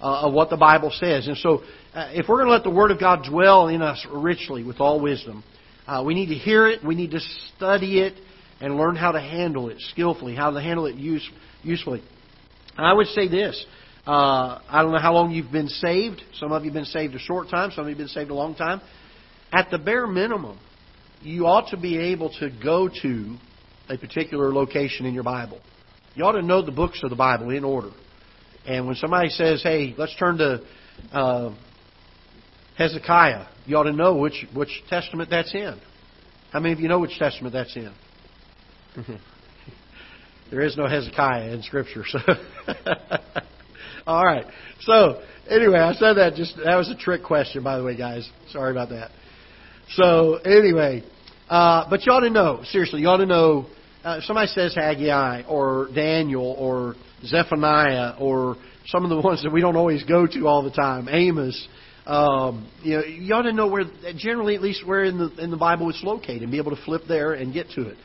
uh, 0.00 0.26
of 0.26 0.32
what 0.32 0.50
the 0.50 0.56
Bible 0.56 0.90
says. 0.94 1.26
And 1.26 1.36
so, 1.36 1.62
uh, 1.94 2.10
if 2.12 2.26
we're 2.28 2.36
going 2.36 2.46
to 2.46 2.52
let 2.52 2.64
the 2.64 2.70
Word 2.70 2.90
of 2.90 2.98
God 2.98 3.24
dwell 3.28 3.68
in 3.68 3.82
us 3.82 4.04
richly 4.10 4.64
with 4.64 4.80
all 4.80 5.00
wisdom, 5.00 5.44
uh, 5.86 6.02
we 6.04 6.14
need 6.14 6.28
to 6.28 6.34
hear 6.34 6.66
it, 6.68 6.84
we 6.84 6.94
need 6.94 7.10
to 7.12 7.20
study 7.56 8.00
it, 8.00 8.14
and 8.60 8.76
learn 8.76 8.96
how 8.96 9.12
to 9.12 9.20
handle 9.20 9.68
it 9.68 9.76
skillfully, 9.90 10.34
how 10.34 10.50
to 10.50 10.60
handle 10.60 10.86
it 10.86 10.96
use, 10.96 11.28
usefully. 11.62 12.02
And 12.76 12.86
I 12.86 12.92
would 12.92 13.06
say 13.08 13.28
this. 13.28 13.64
Uh, 14.08 14.58
I 14.70 14.80
don't 14.80 14.92
know 14.92 14.98
how 14.98 15.12
long 15.12 15.32
you've 15.32 15.52
been 15.52 15.68
saved. 15.68 16.22
Some 16.32 16.50
of 16.50 16.64
you 16.64 16.70
have 16.70 16.74
been 16.74 16.86
saved 16.86 17.14
a 17.14 17.18
short 17.18 17.50
time. 17.50 17.70
Some 17.72 17.84
of 17.84 17.88
you 17.90 17.94
have 17.94 17.98
been 17.98 18.08
saved 18.08 18.30
a 18.30 18.34
long 18.34 18.54
time. 18.54 18.80
At 19.52 19.70
the 19.70 19.76
bare 19.76 20.06
minimum, 20.06 20.58
you 21.20 21.46
ought 21.46 21.68
to 21.72 21.76
be 21.76 21.98
able 21.98 22.30
to 22.40 22.48
go 22.48 22.88
to 23.02 23.36
a 23.90 23.98
particular 23.98 24.50
location 24.50 25.04
in 25.04 25.12
your 25.12 25.24
Bible. 25.24 25.60
You 26.14 26.24
ought 26.24 26.32
to 26.32 26.42
know 26.42 26.64
the 26.64 26.72
books 26.72 27.00
of 27.02 27.10
the 27.10 27.16
Bible 27.16 27.50
in 27.50 27.64
order. 27.64 27.90
And 28.66 28.86
when 28.86 28.96
somebody 28.96 29.28
says, 29.28 29.62
"Hey, 29.62 29.94
let's 29.98 30.16
turn 30.16 30.38
to 30.38 30.62
uh, 31.12 31.54
Hezekiah," 32.78 33.44
you 33.66 33.76
ought 33.76 33.82
to 33.82 33.92
know 33.92 34.16
which 34.16 34.46
which 34.54 34.70
testament 34.88 35.28
that's 35.28 35.54
in. 35.54 35.78
How 36.50 36.60
many 36.60 36.72
of 36.72 36.80
you 36.80 36.88
know 36.88 37.00
which 37.00 37.18
testament 37.18 37.52
that's 37.52 37.76
in? 37.76 37.92
there 40.50 40.62
is 40.62 40.78
no 40.78 40.88
Hezekiah 40.88 41.50
in 41.52 41.62
Scripture, 41.62 42.04
so. 42.06 42.20
All 44.08 44.24
right. 44.24 44.46
So 44.80 45.20
anyway, 45.50 45.78
I 45.78 45.92
said 45.92 46.14
that 46.14 46.32
just 46.34 46.56
that 46.64 46.76
was 46.76 46.88
a 46.88 46.96
trick 46.96 47.22
question, 47.22 47.62
by 47.62 47.76
the 47.76 47.84
way, 47.84 47.94
guys. 47.94 48.26
Sorry 48.52 48.70
about 48.70 48.88
that. 48.88 49.10
So 49.90 50.36
anyway, 50.36 51.02
uh, 51.50 51.84
but 51.90 52.06
you 52.06 52.12
ought 52.12 52.20
to 52.20 52.30
know 52.30 52.62
seriously. 52.70 53.02
You 53.02 53.08
ought 53.08 53.18
to 53.18 53.26
know. 53.26 53.66
Uh, 54.02 54.22
somebody 54.22 54.46
says 54.46 54.74
Haggai 54.74 55.42
or 55.42 55.88
Daniel 55.94 56.56
or 56.58 56.94
Zephaniah 57.22 58.14
or 58.18 58.56
some 58.86 59.04
of 59.04 59.10
the 59.10 59.20
ones 59.22 59.42
that 59.42 59.52
we 59.52 59.60
don't 59.60 59.76
always 59.76 60.02
go 60.04 60.26
to 60.26 60.48
all 60.48 60.62
the 60.62 60.70
time, 60.70 61.06
Amos. 61.10 61.68
Um, 62.06 62.66
you 62.82 62.96
know, 62.96 63.04
you 63.04 63.34
ought 63.34 63.42
to 63.42 63.52
know 63.52 63.66
where, 63.66 63.84
generally 64.16 64.54
at 64.54 64.62
least, 64.62 64.86
where 64.86 65.04
in 65.04 65.18
the 65.18 65.28
in 65.36 65.50
the 65.50 65.58
Bible 65.58 65.90
it's 65.90 66.02
located, 66.02 66.40
and 66.40 66.50
be 66.50 66.56
able 66.56 66.74
to 66.74 66.82
flip 66.82 67.02
there 67.06 67.34
and 67.34 67.52
get 67.52 67.68
to 67.72 67.90
it. 67.90 67.98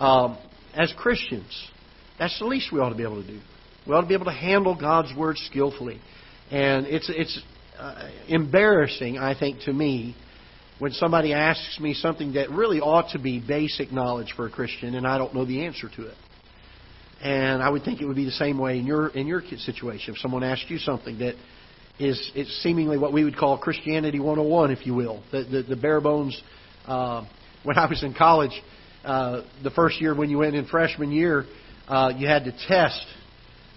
Um, 0.00 0.36
as 0.74 0.92
Christians, 0.96 1.70
that's 2.18 2.36
the 2.40 2.46
least 2.46 2.72
we 2.72 2.80
ought 2.80 2.88
to 2.88 2.96
be 2.96 3.04
able 3.04 3.22
to 3.22 3.28
do. 3.28 3.38
We 3.86 3.92
ought 3.92 4.00
to 4.00 4.06
be 4.06 4.14
able 4.14 4.26
to 4.26 4.32
handle 4.32 4.74
God's 4.74 5.14
word 5.14 5.36
skillfully, 5.36 6.00
and 6.50 6.86
it's 6.86 7.10
it's 7.10 7.38
uh, 7.78 8.08
embarrassing, 8.28 9.18
I 9.18 9.38
think, 9.38 9.60
to 9.62 9.72
me 9.72 10.16
when 10.78 10.92
somebody 10.92 11.32
asks 11.32 11.78
me 11.78 11.92
something 11.92 12.32
that 12.34 12.50
really 12.50 12.80
ought 12.80 13.10
to 13.12 13.18
be 13.18 13.44
basic 13.46 13.92
knowledge 13.92 14.32
for 14.36 14.46
a 14.46 14.50
Christian, 14.50 14.94
and 14.94 15.06
I 15.06 15.18
don't 15.18 15.34
know 15.34 15.44
the 15.44 15.66
answer 15.66 15.88
to 15.96 16.06
it. 16.06 16.14
And 17.22 17.62
I 17.62 17.68
would 17.68 17.84
think 17.84 18.00
it 18.00 18.06
would 18.06 18.16
be 18.16 18.24
the 18.24 18.30
same 18.32 18.58
way 18.58 18.78
in 18.78 18.86
your 18.86 19.08
in 19.08 19.26
your 19.26 19.42
situation. 19.42 20.14
If 20.14 20.20
someone 20.20 20.42
asked 20.42 20.70
you 20.70 20.78
something 20.78 21.18
that 21.18 21.34
is 21.98 22.32
it's 22.34 22.62
seemingly 22.62 22.96
what 22.96 23.12
we 23.12 23.22
would 23.22 23.36
call 23.36 23.58
Christianity 23.58 24.18
101, 24.18 24.70
if 24.70 24.86
you 24.86 24.94
will, 24.94 25.22
the 25.30 25.44
the, 25.44 25.62
the 25.62 25.76
bare 25.76 26.00
bones. 26.00 26.40
Uh, 26.86 27.26
when 27.64 27.78
I 27.78 27.86
was 27.86 28.02
in 28.02 28.14
college, 28.14 28.62
uh, 29.04 29.42
the 29.62 29.70
first 29.70 30.00
year 30.00 30.14
when 30.14 30.30
you 30.30 30.38
went 30.38 30.54
in 30.54 30.66
freshman 30.66 31.10
year, 31.10 31.44
uh, 31.88 32.12
you 32.16 32.26
had 32.26 32.44
to 32.44 32.52
test 32.66 33.06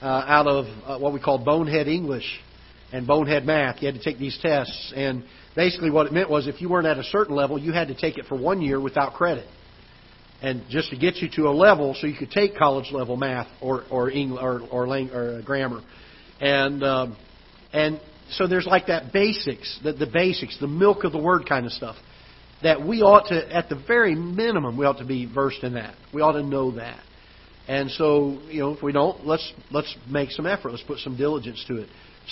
uh, 0.02 0.06
out 0.06 0.48
of 0.48 0.66
uh, 0.86 1.00
what 1.00 1.14
we 1.14 1.20
call 1.20 1.38
bonehead 1.44 1.88
English 1.88 2.40
and 2.92 3.06
bonehead 3.06 3.46
math. 3.46 3.82
You 3.82 3.88
had 3.88 3.96
to 3.96 4.04
take 4.04 4.18
these 4.18 4.38
tests, 4.42 4.94
and 4.96 5.24
basically 5.56 5.92
what 5.92 6.08
it 6.08 6.14
meant 6.14 6.30
was 6.30 6.48
if 6.48 6.62
you 6.62 6.70
weren't 6.70 6.88
at 6.88 6.98
a 6.98 7.04
certain 7.04 7.36
level, 7.36 7.58
you 7.58 7.74
had 7.74 7.88
to 7.90 7.96
take 7.96 8.18
it 8.18 8.26
for 8.26 8.38
one 8.38 8.62
year 8.62 8.80
without 8.80 9.14
credit, 9.14 9.48
and 10.42 10.64
just 10.70 10.90
to 10.92 10.98
get 10.98 11.18
you 11.18 11.30
to 11.36 11.48
a 11.48 11.52
level 11.54 11.96
so 12.00 12.08
you 12.08 12.18
could 12.18 12.32
take 12.32 12.56
college 12.56 12.92
level 12.92 13.18
math 13.18 13.48
or 13.62 13.84
or 13.92 14.10
English 14.10 14.42
or 14.42 14.62
or, 14.72 14.88
or 14.88 15.42
grammar, 15.44 15.82
and 16.40 16.84
um, 16.84 17.18
and 17.74 18.00
so 18.32 18.48
there's 18.48 18.66
like 18.66 18.88
that 18.88 19.14
basics, 19.14 19.80
the, 19.84 19.94
the 19.94 20.08
basics, 20.08 20.60
the 20.60 20.68
milk 20.68 21.04
of 21.04 21.12
the 21.12 21.18
word 21.18 21.48
kind 21.48 21.66
of 21.66 21.72
stuff 21.72 21.96
that 22.64 22.86
we 22.86 23.02
ought 23.02 23.28
to, 23.28 23.56
at 23.56 23.70
the 23.70 23.82
very 23.88 24.16
minimum, 24.16 24.78
we 24.78 24.86
ought 24.86 24.98
to 24.98 25.06
be 25.06 25.32
versed 25.32 25.64
in 25.64 25.74
that. 25.76 25.96
We 26.14 26.22
ought 26.22 26.34
to 26.34 26.44
know 26.44 26.72
that. 26.76 27.00
And 27.68 27.92
so, 27.92 28.40
you 28.48 28.62
know, 28.62 28.74
if 28.74 28.82
we 28.82 28.94
don't, 28.94 29.26
let's 29.26 29.54
let's 29.72 29.94
make 30.10 30.32
some 30.32 30.46
effort. 30.46 30.72
Let's 30.72 30.84
put 30.84 31.00
some 31.00 31.18
diligence 31.18 31.64
to 31.68 31.78
it. 31.82 31.90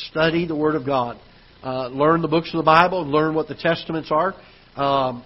Study 0.09 0.47
the 0.47 0.55
Word 0.55 0.75
of 0.75 0.85
God. 0.85 1.19
Uh, 1.61 1.87
learn 1.87 2.21
the 2.21 2.27
books 2.27 2.53
of 2.53 2.57
the 2.57 2.63
Bible. 2.63 3.05
Learn 3.05 3.35
what 3.35 3.47
the 3.47 3.55
Testaments 3.55 4.11
are. 4.11 4.33
Um, 4.75 5.23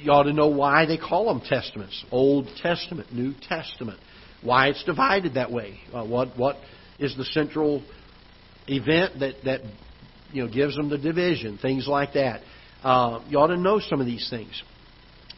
you 0.00 0.10
ought 0.10 0.22
to 0.22 0.32
know 0.32 0.48
why 0.48 0.86
they 0.86 0.96
call 0.96 1.26
them 1.26 1.42
Testaments: 1.46 2.04
Old 2.10 2.48
Testament, 2.62 3.12
New 3.12 3.34
Testament. 3.46 4.00
Why 4.42 4.68
it's 4.68 4.82
divided 4.84 5.34
that 5.34 5.52
way. 5.52 5.78
Uh, 5.92 6.04
what 6.04 6.38
what 6.38 6.56
is 6.98 7.14
the 7.16 7.24
central 7.24 7.82
event 8.68 9.20
that 9.20 9.34
that 9.44 9.60
you 10.32 10.44
know 10.44 10.52
gives 10.52 10.76
them 10.76 10.88
the 10.88 10.98
division? 10.98 11.58
Things 11.58 11.86
like 11.86 12.14
that. 12.14 12.40
Uh, 12.82 13.22
you 13.28 13.38
ought 13.38 13.48
to 13.48 13.58
know 13.58 13.80
some 13.80 14.00
of 14.00 14.06
these 14.06 14.30
things. 14.30 14.62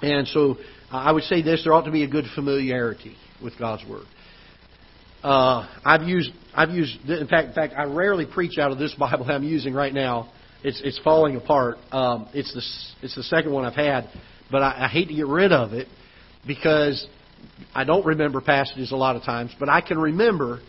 And 0.02 0.26
so 0.28 0.56
I 0.90 1.12
would 1.12 1.25
say 1.25 1.42
this: 1.42 1.62
there 1.64 1.73
ought 1.73 1.85
to 1.85 1.92
be 1.92 2.02
a 2.02 2.09
good 2.09 2.26
familiarity 2.35 3.16
with 3.42 3.59
God's 3.59 3.88
Word. 3.88 4.06
Uh, 5.23 5.68
I've 5.85 6.02
used, 6.02 6.32
I've 6.52 6.71
used, 6.71 6.99
in 7.09 7.28
fact, 7.28 7.49
in 7.49 7.54
fact, 7.54 7.75
I 7.76 7.85
rarely 7.85 8.26
preach 8.26 8.59
out 8.59 8.73
of 8.73 8.78
this 8.78 8.94
Bible 8.99 9.30
I'm 9.30 9.44
using 9.44 9.73
right 9.73 9.94
now. 9.94 10.32
It's, 10.64 10.80
it's 10.85 10.99
falling 11.00 11.37
apart. 11.37 11.76
Um, 11.90 12.28
it's 12.35 12.52
the, 12.52 13.04
it's 13.04 13.14
the 13.16 13.23
second 13.25 13.52
one 13.52 13.64
I've 13.64 13.75
had, 13.75 14.09
but 14.50 14.62
I, 14.62 14.85
I 14.85 14.88
hate 14.88 15.09
to 15.09 15.14
get 15.14 15.26
rid 15.26 15.52
of 15.52 15.73
it 15.73 15.88
because 16.47 17.06
I 17.75 17.85
don't 17.85 18.04
remember 18.04 18.40
passages 18.40 18.92
a 18.92 18.97
lot 18.97 19.16
of 19.16 19.23
times, 19.23 19.52
but 19.59 19.68
I 19.68 19.80
can 19.80 19.99
remember 19.99 20.61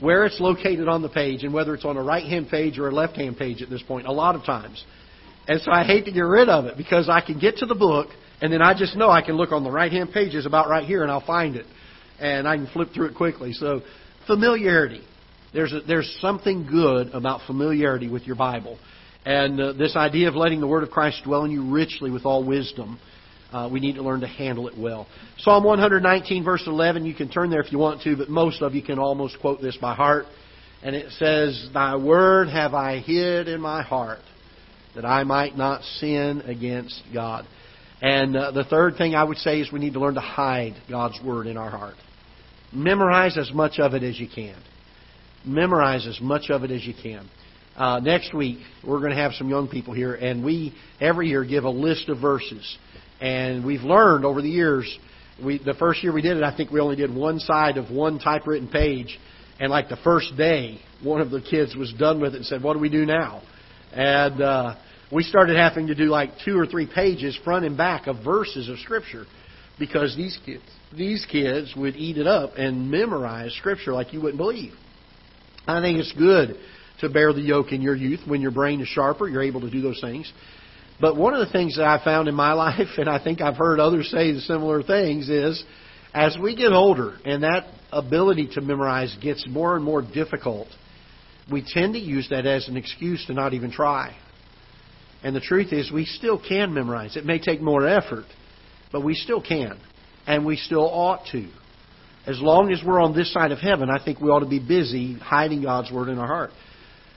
where 0.00 0.24
it's 0.24 0.40
located 0.40 0.88
on 0.88 1.00
the 1.00 1.08
page 1.08 1.44
and 1.44 1.54
whether 1.54 1.74
it's 1.74 1.84
on 1.84 1.96
a 1.96 2.02
right 2.02 2.24
hand 2.24 2.48
page 2.48 2.78
or 2.78 2.88
a 2.88 2.94
left 2.94 3.16
hand 3.16 3.36
page 3.36 3.62
at 3.62 3.70
this 3.70 3.82
point 3.82 4.06
a 4.06 4.12
lot 4.12 4.34
of 4.34 4.44
times. 4.44 4.84
And 5.48 5.60
so 5.60 5.70
I 5.70 5.84
hate 5.84 6.04
to 6.06 6.12
get 6.12 6.20
rid 6.20 6.48
of 6.48 6.66
it 6.66 6.76
because 6.76 7.08
I 7.08 7.20
can 7.20 7.38
get 7.38 7.58
to 7.58 7.66
the 7.66 7.74
book 7.74 8.08
and 8.42 8.52
then 8.52 8.60
I 8.60 8.76
just 8.76 8.96
know 8.96 9.08
I 9.08 9.22
can 9.22 9.36
look 9.36 9.52
on 9.52 9.64
the 9.64 9.70
right 9.70 9.90
hand 9.90 10.12
pages 10.12 10.44
about 10.44 10.68
right 10.68 10.84
here 10.84 11.02
and 11.02 11.10
I'll 11.10 11.24
find 11.24 11.56
it 11.56 11.64
and 12.18 12.46
I 12.46 12.56
can 12.56 12.66
flip 12.66 12.88
through 12.92 13.06
it 13.06 13.14
quickly. 13.14 13.52
So, 13.52 13.82
familiarity. 14.26 15.02
There's, 15.54 15.72
a, 15.72 15.80
there's 15.80 16.18
something 16.20 16.66
good 16.66 17.08
about 17.08 17.40
familiarity 17.46 18.08
with 18.08 18.22
your 18.22 18.36
Bible. 18.36 18.78
And 19.24 19.60
uh, 19.60 19.72
this 19.74 19.96
idea 19.96 20.28
of 20.28 20.34
letting 20.34 20.60
the 20.60 20.66
Word 20.66 20.82
of 20.82 20.90
Christ 20.90 21.22
dwell 21.24 21.44
in 21.44 21.50
you 21.50 21.70
richly 21.70 22.10
with 22.10 22.24
all 22.24 22.44
wisdom, 22.44 22.98
uh, 23.52 23.68
we 23.70 23.80
need 23.80 23.96
to 23.96 24.02
learn 24.02 24.20
to 24.20 24.26
handle 24.26 24.66
it 24.66 24.78
well. 24.78 25.06
Psalm 25.38 25.62
119, 25.62 26.42
verse 26.42 26.64
11, 26.66 27.04
you 27.04 27.14
can 27.14 27.28
turn 27.28 27.50
there 27.50 27.60
if 27.60 27.70
you 27.70 27.78
want 27.78 28.02
to, 28.02 28.16
but 28.16 28.28
most 28.28 28.62
of 28.62 28.74
you 28.74 28.82
can 28.82 28.98
almost 28.98 29.38
quote 29.40 29.60
this 29.60 29.76
by 29.76 29.94
heart. 29.94 30.24
And 30.82 30.96
it 30.96 31.12
says, 31.12 31.68
Thy 31.72 31.96
Word 31.96 32.48
have 32.48 32.74
I 32.74 32.98
hid 32.98 33.46
in 33.46 33.60
my 33.60 33.82
heart, 33.82 34.20
that 34.94 35.04
I 35.04 35.22
might 35.24 35.56
not 35.56 35.82
sin 35.82 36.40
against 36.42 37.00
God. 37.12 37.46
And 38.02 38.36
uh, 38.36 38.50
the 38.50 38.64
third 38.64 38.96
thing 38.98 39.14
I 39.14 39.22
would 39.22 39.38
say 39.38 39.60
is 39.60 39.70
we 39.70 39.78
need 39.78 39.92
to 39.92 40.00
learn 40.00 40.14
to 40.14 40.20
hide 40.20 40.74
God's 40.90 41.20
Word 41.24 41.46
in 41.46 41.56
our 41.56 41.70
heart. 41.70 41.94
Memorize 42.72 43.38
as 43.38 43.52
much 43.52 43.78
of 43.78 43.94
it 43.94 44.02
as 44.02 44.18
you 44.18 44.28
can. 44.32 44.60
Memorize 45.46 46.06
as 46.08 46.20
much 46.20 46.50
of 46.50 46.64
it 46.64 46.72
as 46.72 46.84
you 46.84 46.94
can. 47.00 47.30
Uh, 47.76 48.00
next 48.00 48.34
week, 48.34 48.58
we're 48.84 48.98
going 48.98 49.12
to 49.12 49.16
have 49.16 49.32
some 49.34 49.48
young 49.48 49.68
people 49.68 49.94
here, 49.94 50.14
and 50.14 50.44
we 50.44 50.74
every 51.00 51.28
year 51.28 51.44
give 51.44 51.62
a 51.62 51.70
list 51.70 52.08
of 52.08 52.20
verses. 52.20 52.76
And 53.20 53.64
we've 53.64 53.82
learned 53.82 54.24
over 54.24 54.42
the 54.42 54.48
years. 54.48 54.98
We, 55.42 55.58
the 55.64 55.74
first 55.74 56.02
year 56.02 56.12
we 56.12 56.22
did 56.22 56.36
it, 56.36 56.42
I 56.42 56.56
think 56.56 56.72
we 56.72 56.80
only 56.80 56.96
did 56.96 57.14
one 57.14 57.38
side 57.38 57.76
of 57.76 57.90
one 57.90 58.18
typewritten 58.18 58.68
page. 58.68 59.16
And 59.60 59.70
like 59.70 59.88
the 59.88 59.96
first 60.02 60.36
day, 60.36 60.80
one 61.04 61.20
of 61.20 61.30
the 61.30 61.40
kids 61.40 61.76
was 61.76 61.92
done 61.98 62.20
with 62.20 62.34
it 62.34 62.38
and 62.38 62.46
said, 62.46 62.64
"What 62.64 62.72
do 62.72 62.80
we 62.80 62.88
do 62.88 63.06
now?" 63.06 63.42
And 63.92 64.42
uh, 64.42 64.74
we 65.12 65.22
started 65.22 65.56
having 65.56 65.88
to 65.88 65.94
do 65.94 66.04
like 66.04 66.30
two 66.44 66.58
or 66.58 66.66
three 66.66 66.88
pages 66.92 67.38
front 67.44 67.64
and 67.64 67.76
back 67.76 68.06
of 68.06 68.24
verses 68.24 68.68
of 68.68 68.78
Scripture 68.78 69.26
because 69.78 70.16
these 70.16 70.38
kids 70.44 70.62
these 70.96 71.26
kids 71.30 71.74
would 71.76 71.96
eat 71.96 72.18
it 72.18 72.26
up 72.26 72.52
and 72.56 72.90
memorize 72.90 73.54
Scripture 73.54 73.92
like 73.92 74.12
you 74.12 74.20
wouldn't 74.20 74.38
believe. 74.38 74.72
I 75.66 75.80
think 75.80 75.98
it's 75.98 76.12
good 76.12 76.56
to 77.00 77.08
bear 77.08 77.32
the 77.32 77.40
yoke 77.40 77.72
in 77.72 77.82
your 77.82 77.96
youth. 77.96 78.20
When 78.26 78.40
your 78.40 78.50
brain 78.50 78.80
is 78.80 78.88
sharper, 78.88 79.28
you're 79.28 79.42
able 79.42 79.62
to 79.62 79.70
do 79.70 79.80
those 79.80 80.00
things. 80.00 80.32
But 81.00 81.16
one 81.16 81.34
of 81.34 81.46
the 81.46 81.52
things 81.52 81.76
that 81.76 81.86
I 81.86 82.02
found 82.02 82.28
in 82.28 82.34
my 82.34 82.52
life, 82.52 82.98
and 82.98 83.08
I 83.08 83.22
think 83.22 83.40
I've 83.40 83.56
heard 83.56 83.80
others 83.80 84.10
say 84.10 84.32
the 84.32 84.40
similar 84.40 84.82
things, 84.82 85.28
is 85.28 85.62
as 86.14 86.36
we 86.40 86.54
get 86.54 86.72
older 86.72 87.16
and 87.24 87.42
that 87.42 87.66
ability 87.90 88.50
to 88.54 88.60
memorize 88.60 89.16
gets 89.20 89.46
more 89.48 89.76
and 89.76 89.84
more 89.84 90.02
difficult, 90.02 90.68
we 91.50 91.64
tend 91.66 91.94
to 91.94 92.00
use 92.00 92.28
that 92.30 92.46
as 92.46 92.68
an 92.68 92.76
excuse 92.76 93.26
to 93.26 93.34
not 93.34 93.54
even 93.54 93.70
try. 93.70 94.16
And 95.22 95.36
the 95.36 95.40
truth 95.40 95.72
is, 95.72 95.92
we 95.92 96.04
still 96.04 96.40
can 96.40 96.74
memorize. 96.74 97.16
It 97.16 97.24
may 97.24 97.38
take 97.38 97.60
more 97.60 97.86
effort, 97.86 98.24
but 98.90 99.02
we 99.02 99.14
still 99.14 99.40
can 99.40 99.78
and 100.26 100.44
we 100.44 100.56
still 100.56 100.88
ought 100.88 101.26
to. 101.32 101.48
As 102.26 102.40
long 102.40 102.72
as 102.72 102.80
we're 102.84 103.00
on 103.00 103.14
this 103.16 103.32
side 103.32 103.50
of 103.50 103.58
heaven, 103.58 103.90
I 103.90 104.02
think 104.02 104.20
we 104.20 104.28
ought 104.28 104.40
to 104.40 104.48
be 104.48 104.60
busy 104.60 105.14
hiding 105.14 105.62
God's 105.62 105.90
Word 105.90 106.08
in 106.08 106.18
our 106.18 106.26
heart. 106.26 106.50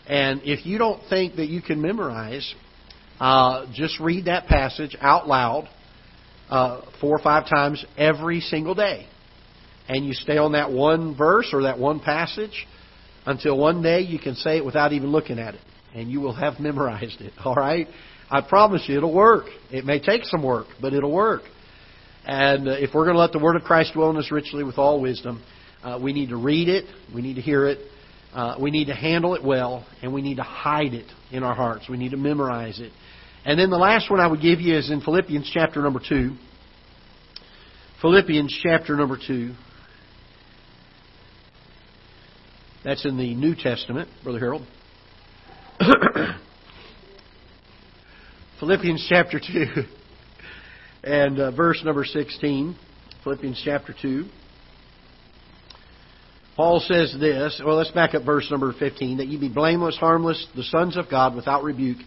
And 0.07 0.41
if 0.43 0.65
you 0.65 0.77
don't 0.77 1.01
think 1.09 1.35
that 1.35 1.47
you 1.47 1.61
can 1.61 1.81
memorize, 1.81 2.53
uh, 3.19 3.67
just 3.73 3.99
read 3.99 4.25
that 4.25 4.47
passage 4.47 4.95
out 4.99 5.27
loud 5.27 5.69
uh, 6.49 6.81
four 6.99 7.15
or 7.15 7.23
five 7.23 7.47
times 7.47 7.83
every 7.97 8.39
single 8.39 8.75
day. 8.75 9.07
And 9.87 10.05
you 10.05 10.13
stay 10.13 10.37
on 10.37 10.53
that 10.53 10.71
one 10.71 11.15
verse 11.15 11.49
or 11.53 11.63
that 11.63 11.77
one 11.77 11.99
passage 11.99 12.65
until 13.25 13.57
one 13.57 13.83
day 13.83 14.01
you 14.01 14.17
can 14.17 14.35
say 14.35 14.57
it 14.57 14.65
without 14.65 14.93
even 14.93 15.11
looking 15.11 15.37
at 15.37 15.53
it. 15.53 15.61
And 15.95 16.11
you 16.11 16.19
will 16.19 16.35
have 16.35 16.59
memorized 16.59 17.21
it. 17.21 17.33
All 17.43 17.55
right? 17.55 17.87
I 18.29 18.41
promise 18.41 18.83
you 18.87 18.97
it'll 18.97 19.13
work. 19.13 19.45
It 19.71 19.85
may 19.85 19.99
take 19.99 20.25
some 20.25 20.43
work, 20.43 20.67
but 20.81 20.93
it'll 20.93 21.11
work. 21.11 21.43
And 22.25 22.67
uh, 22.67 22.71
if 22.71 22.91
we're 22.93 23.05
going 23.05 23.15
to 23.15 23.21
let 23.21 23.31
the 23.31 23.39
Word 23.39 23.55
of 23.55 23.63
Christ 23.63 23.93
dwell 23.93 24.09
in 24.09 24.17
us 24.17 24.31
richly 24.31 24.63
with 24.63 24.77
all 24.77 24.99
wisdom, 24.99 25.43
uh, 25.83 25.99
we 26.01 26.11
need 26.11 26.29
to 26.29 26.37
read 26.37 26.67
it, 26.67 26.85
we 27.13 27.21
need 27.21 27.35
to 27.35 27.41
hear 27.41 27.67
it, 27.67 27.79
uh, 28.33 28.57
we 28.59 28.71
need 28.71 28.85
to 28.85 28.95
handle 28.95 29.35
it 29.35 29.43
well, 29.43 29.85
and 30.01 30.13
we 30.13 30.21
need 30.21 30.37
to 30.37 30.43
hide 30.43 30.93
it 30.93 31.05
in 31.31 31.43
our 31.43 31.55
hearts. 31.55 31.87
We 31.87 31.97
need 31.97 32.11
to 32.11 32.17
memorize 32.17 32.79
it. 32.79 32.91
And 33.45 33.59
then 33.59 33.69
the 33.69 33.77
last 33.77 34.09
one 34.09 34.19
I 34.19 34.27
would 34.27 34.41
give 34.41 34.59
you 34.59 34.75
is 34.75 34.89
in 34.89 35.01
Philippians 35.01 35.49
chapter 35.53 35.81
number 35.81 36.01
2. 36.07 36.35
Philippians 38.01 38.59
chapter 38.63 38.97
number 38.97 39.17
2. 39.25 39.53
That's 42.83 43.05
in 43.05 43.17
the 43.17 43.35
New 43.35 43.55
Testament, 43.55 44.09
Brother 44.23 44.39
Harold. 44.39 44.65
Philippians 48.59 49.05
chapter 49.09 49.39
2 49.39 49.83
and 51.03 51.39
uh, 51.39 51.51
verse 51.51 51.81
number 51.83 52.05
16. 52.05 52.75
Philippians 53.23 53.61
chapter 53.63 53.93
2. 54.01 54.25
Paul 56.55 56.79
says 56.79 57.15
this, 57.19 57.61
well, 57.65 57.75
let's 57.75 57.91
back 57.91 58.15
up 58.15 58.23
verse 58.23 58.49
number 58.49 58.71
15, 58.71 59.17
that 59.17 59.27
ye 59.27 59.37
be 59.37 59.49
blameless, 59.49 59.97
harmless, 59.97 60.47
the 60.55 60.63
sons 60.63 60.95
of 60.95 61.09
God, 61.09 61.35
without 61.35 61.63
rebuke, 61.63 61.97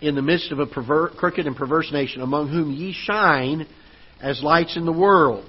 in 0.00 0.16
the 0.16 0.22
midst 0.22 0.50
of 0.50 0.58
a 0.58 0.66
crooked 0.66 1.46
and 1.46 1.54
perverse 1.56 1.92
nation, 1.92 2.20
among 2.20 2.48
whom 2.48 2.72
ye 2.72 2.92
shine 2.92 3.68
as 4.20 4.42
lights 4.42 4.76
in 4.76 4.84
the 4.84 4.92
world, 4.92 5.48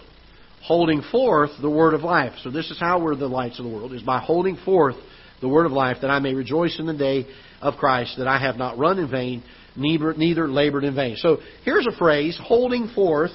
holding 0.62 1.02
forth 1.02 1.50
the 1.60 1.70
word 1.70 1.96
of 1.96 2.02
life. 2.02 2.34
So 2.44 2.52
this 2.52 2.70
is 2.70 2.80
how 2.80 3.02
we're 3.02 3.16
the 3.16 3.28
lights 3.28 3.58
of 3.58 3.66
the 3.66 3.72
world, 3.72 3.94
is 3.94 4.04
by 4.04 4.20
holding 4.20 4.58
forth 4.58 4.96
the 5.42 5.50
word 5.50 5.66
of 5.66 5.72
life, 5.72 5.98
that 6.02 6.12
I 6.12 6.20
may 6.20 6.36
rejoice 6.36 6.80
in 6.80 6.86
the 6.86 6.94
day 6.94 7.26
of 7.66 7.76
Christ, 7.76 8.16
that 8.18 8.28
I 8.28 8.40
have 8.40 8.58
not 8.58 8.78
run 8.78 9.00
in 9.00 9.10
vain, 9.10 9.44
neither, 9.76 10.14
neither 10.14 10.48
labored 10.48 10.84
in 10.84 10.96
vain. 10.96 11.16
So 11.18 11.38
here's 11.64 11.88
a 11.88 11.98
phrase, 11.98 12.40
holding 12.42 12.90
forth 12.90 13.32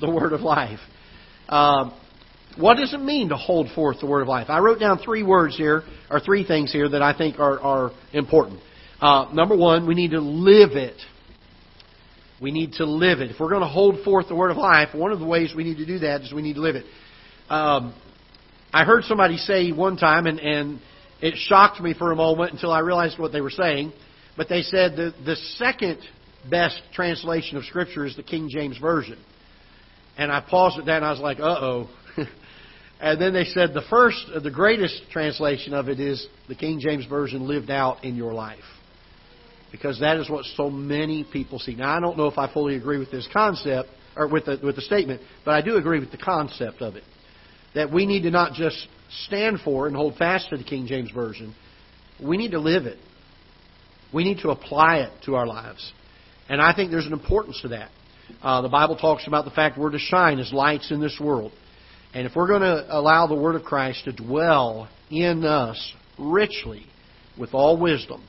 the 0.00 0.10
word 0.10 0.32
of 0.32 0.42
life. 0.42 0.78
Uh, 1.48 1.90
what 2.58 2.76
does 2.76 2.92
it 2.92 3.00
mean 3.00 3.30
to 3.30 3.36
hold 3.36 3.68
forth 3.74 4.00
the 4.00 4.06
word 4.06 4.22
of 4.22 4.28
life? 4.28 4.46
I 4.50 4.58
wrote 4.58 4.80
down 4.80 4.98
three 4.98 5.22
words 5.22 5.56
here, 5.56 5.82
or 6.10 6.20
three 6.20 6.46
things 6.46 6.72
here 6.72 6.88
that 6.88 7.02
I 7.02 7.16
think 7.16 7.38
are, 7.38 7.58
are 7.60 7.90
important. 8.12 8.60
Uh, 9.00 9.30
number 9.32 9.56
one, 9.56 9.86
we 9.86 9.94
need 9.94 10.10
to 10.10 10.20
live 10.20 10.72
it. 10.72 11.00
We 12.40 12.50
need 12.50 12.72
to 12.74 12.84
live 12.84 13.20
it. 13.20 13.30
If 13.30 13.40
we're 13.40 13.50
going 13.50 13.62
to 13.62 13.68
hold 13.68 14.02
forth 14.04 14.28
the 14.28 14.34
word 14.34 14.50
of 14.50 14.56
life, 14.56 14.88
one 14.94 15.12
of 15.12 15.20
the 15.20 15.26
ways 15.26 15.52
we 15.56 15.64
need 15.64 15.78
to 15.78 15.86
do 15.86 16.00
that 16.00 16.22
is 16.22 16.32
we 16.32 16.42
need 16.42 16.54
to 16.54 16.60
live 16.60 16.76
it. 16.76 16.84
Um, 17.48 17.94
I 18.72 18.84
heard 18.84 19.04
somebody 19.04 19.36
say 19.36 19.72
one 19.72 19.96
time, 19.96 20.26
and, 20.26 20.38
and 20.38 20.80
it 21.22 21.34
shocked 21.36 21.80
me 21.80 21.94
for 21.94 22.12
a 22.12 22.16
moment 22.16 22.52
until 22.52 22.72
I 22.72 22.80
realized 22.80 23.18
what 23.18 23.32
they 23.32 23.40
were 23.40 23.50
saying. 23.50 23.92
But 24.36 24.48
they 24.48 24.62
said 24.62 24.96
that 24.96 25.14
the 25.24 25.36
second 25.56 25.98
best 26.48 26.80
translation 26.94 27.56
of 27.56 27.64
Scripture 27.64 28.06
is 28.06 28.16
the 28.16 28.22
King 28.22 28.48
James 28.50 28.78
Version. 28.78 29.18
And 30.16 30.30
I 30.30 30.40
paused 30.40 30.78
at 30.78 30.86
that 30.86 30.96
and 30.96 31.04
I 31.04 31.10
was 31.10 31.20
like, 31.20 31.38
uh 31.40 31.58
oh. 31.60 31.90
and 33.00 33.20
then 33.20 33.32
they 33.32 33.44
said 33.44 33.74
the 33.74 33.84
first, 33.90 34.24
the 34.42 34.50
greatest 34.50 35.02
translation 35.10 35.74
of 35.74 35.88
it 35.88 36.00
is 36.00 36.26
the 36.48 36.54
King 36.54 36.80
James 36.80 37.06
Version 37.06 37.46
lived 37.46 37.70
out 37.70 38.04
in 38.04 38.16
your 38.16 38.32
life. 38.32 38.58
Because 39.72 40.00
that 40.00 40.16
is 40.16 40.28
what 40.28 40.44
so 40.56 40.68
many 40.68 41.24
people 41.30 41.58
see. 41.58 41.74
Now, 41.74 41.96
I 41.96 42.00
don't 42.00 42.16
know 42.16 42.26
if 42.26 42.38
I 42.38 42.52
fully 42.52 42.76
agree 42.76 42.98
with 42.98 43.10
this 43.10 43.28
concept, 43.32 43.88
or 44.16 44.26
with 44.26 44.46
the, 44.46 44.58
with 44.62 44.76
the 44.76 44.82
statement, 44.82 45.20
but 45.44 45.54
I 45.54 45.62
do 45.62 45.76
agree 45.76 46.00
with 46.00 46.10
the 46.10 46.18
concept 46.18 46.82
of 46.82 46.96
it. 46.96 47.04
That 47.74 47.92
we 47.92 48.06
need 48.06 48.22
to 48.22 48.30
not 48.30 48.54
just 48.54 48.86
stand 49.26 49.60
for 49.60 49.86
and 49.86 49.94
hold 49.94 50.16
fast 50.16 50.50
to 50.50 50.56
the 50.56 50.64
King 50.64 50.86
James 50.86 51.10
Version, 51.10 51.54
we 52.22 52.36
need 52.36 52.52
to 52.52 52.60
live 52.60 52.86
it. 52.86 52.98
We 54.12 54.24
need 54.24 54.38
to 54.38 54.50
apply 54.50 54.98
it 54.98 55.12
to 55.26 55.36
our 55.36 55.46
lives. 55.46 55.92
And 56.48 56.60
I 56.60 56.74
think 56.74 56.90
there's 56.90 57.06
an 57.06 57.12
importance 57.12 57.60
to 57.62 57.68
that. 57.68 57.90
Uh, 58.42 58.62
the 58.62 58.68
Bible 58.68 58.96
talks 58.96 59.26
about 59.26 59.44
the 59.44 59.50
fact 59.50 59.78
we're 59.78 59.90
to 59.90 59.98
shine 59.98 60.38
as 60.38 60.52
lights 60.52 60.90
in 60.90 61.00
this 61.00 61.18
world. 61.20 61.52
And 62.12 62.26
if 62.26 62.34
we're 62.34 62.48
going 62.48 62.62
to 62.62 62.86
allow 62.88 63.26
the 63.26 63.36
Word 63.36 63.54
of 63.54 63.62
Christ 63.62 64.04
to 64.04 64.12
dwell 64.12 64.88
in 65.10 65.44
us 65.44 65.94
richly 66.18 66.86
with 67.38 67.54
all 67.54 67.78
wisdom, 67.78 68.24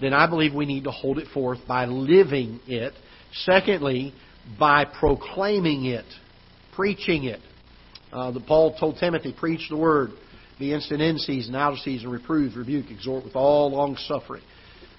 then 0.00 0.12
I 0.12 0.28
believe 0.28 0.54
we 0.54 0.66
need 0.66 0.84
to 0.84 0.90
hold 0.90 1.18
it 1.18 1.28
forth 1.28 1.60
by 1.68 1.86
living 1.86 2.60
it. 2.66 2.92
Secondly, 3.44 4.12
by 4.58 4.84
proclaiming 4.84 5.84
it, 5.84 6.04
preaching 6.74 7.24
it. 7.24 7.40
Uh, 8.12 8.32
Paul 8.46 8.76
told 8.78 8.98
Timothy, 8.98 9.34
preach 9.38 9.68
the 9.70 9.76
word, 9.76 10.10
be 10.58 10.74
instant 10.74 11.00
in 11.00 11.18
season, 11.18 11.54
out 11.54 11.72
of 11.72 11.78
season, 11.78 12.10
reprove, 12.10 12.56
rebuke, 12.56 12.90
exhort 12.90 13.24
with 13.24 13.34
all 13.34 13.70
long 13.70 13.96
suffering. 13.96 14.42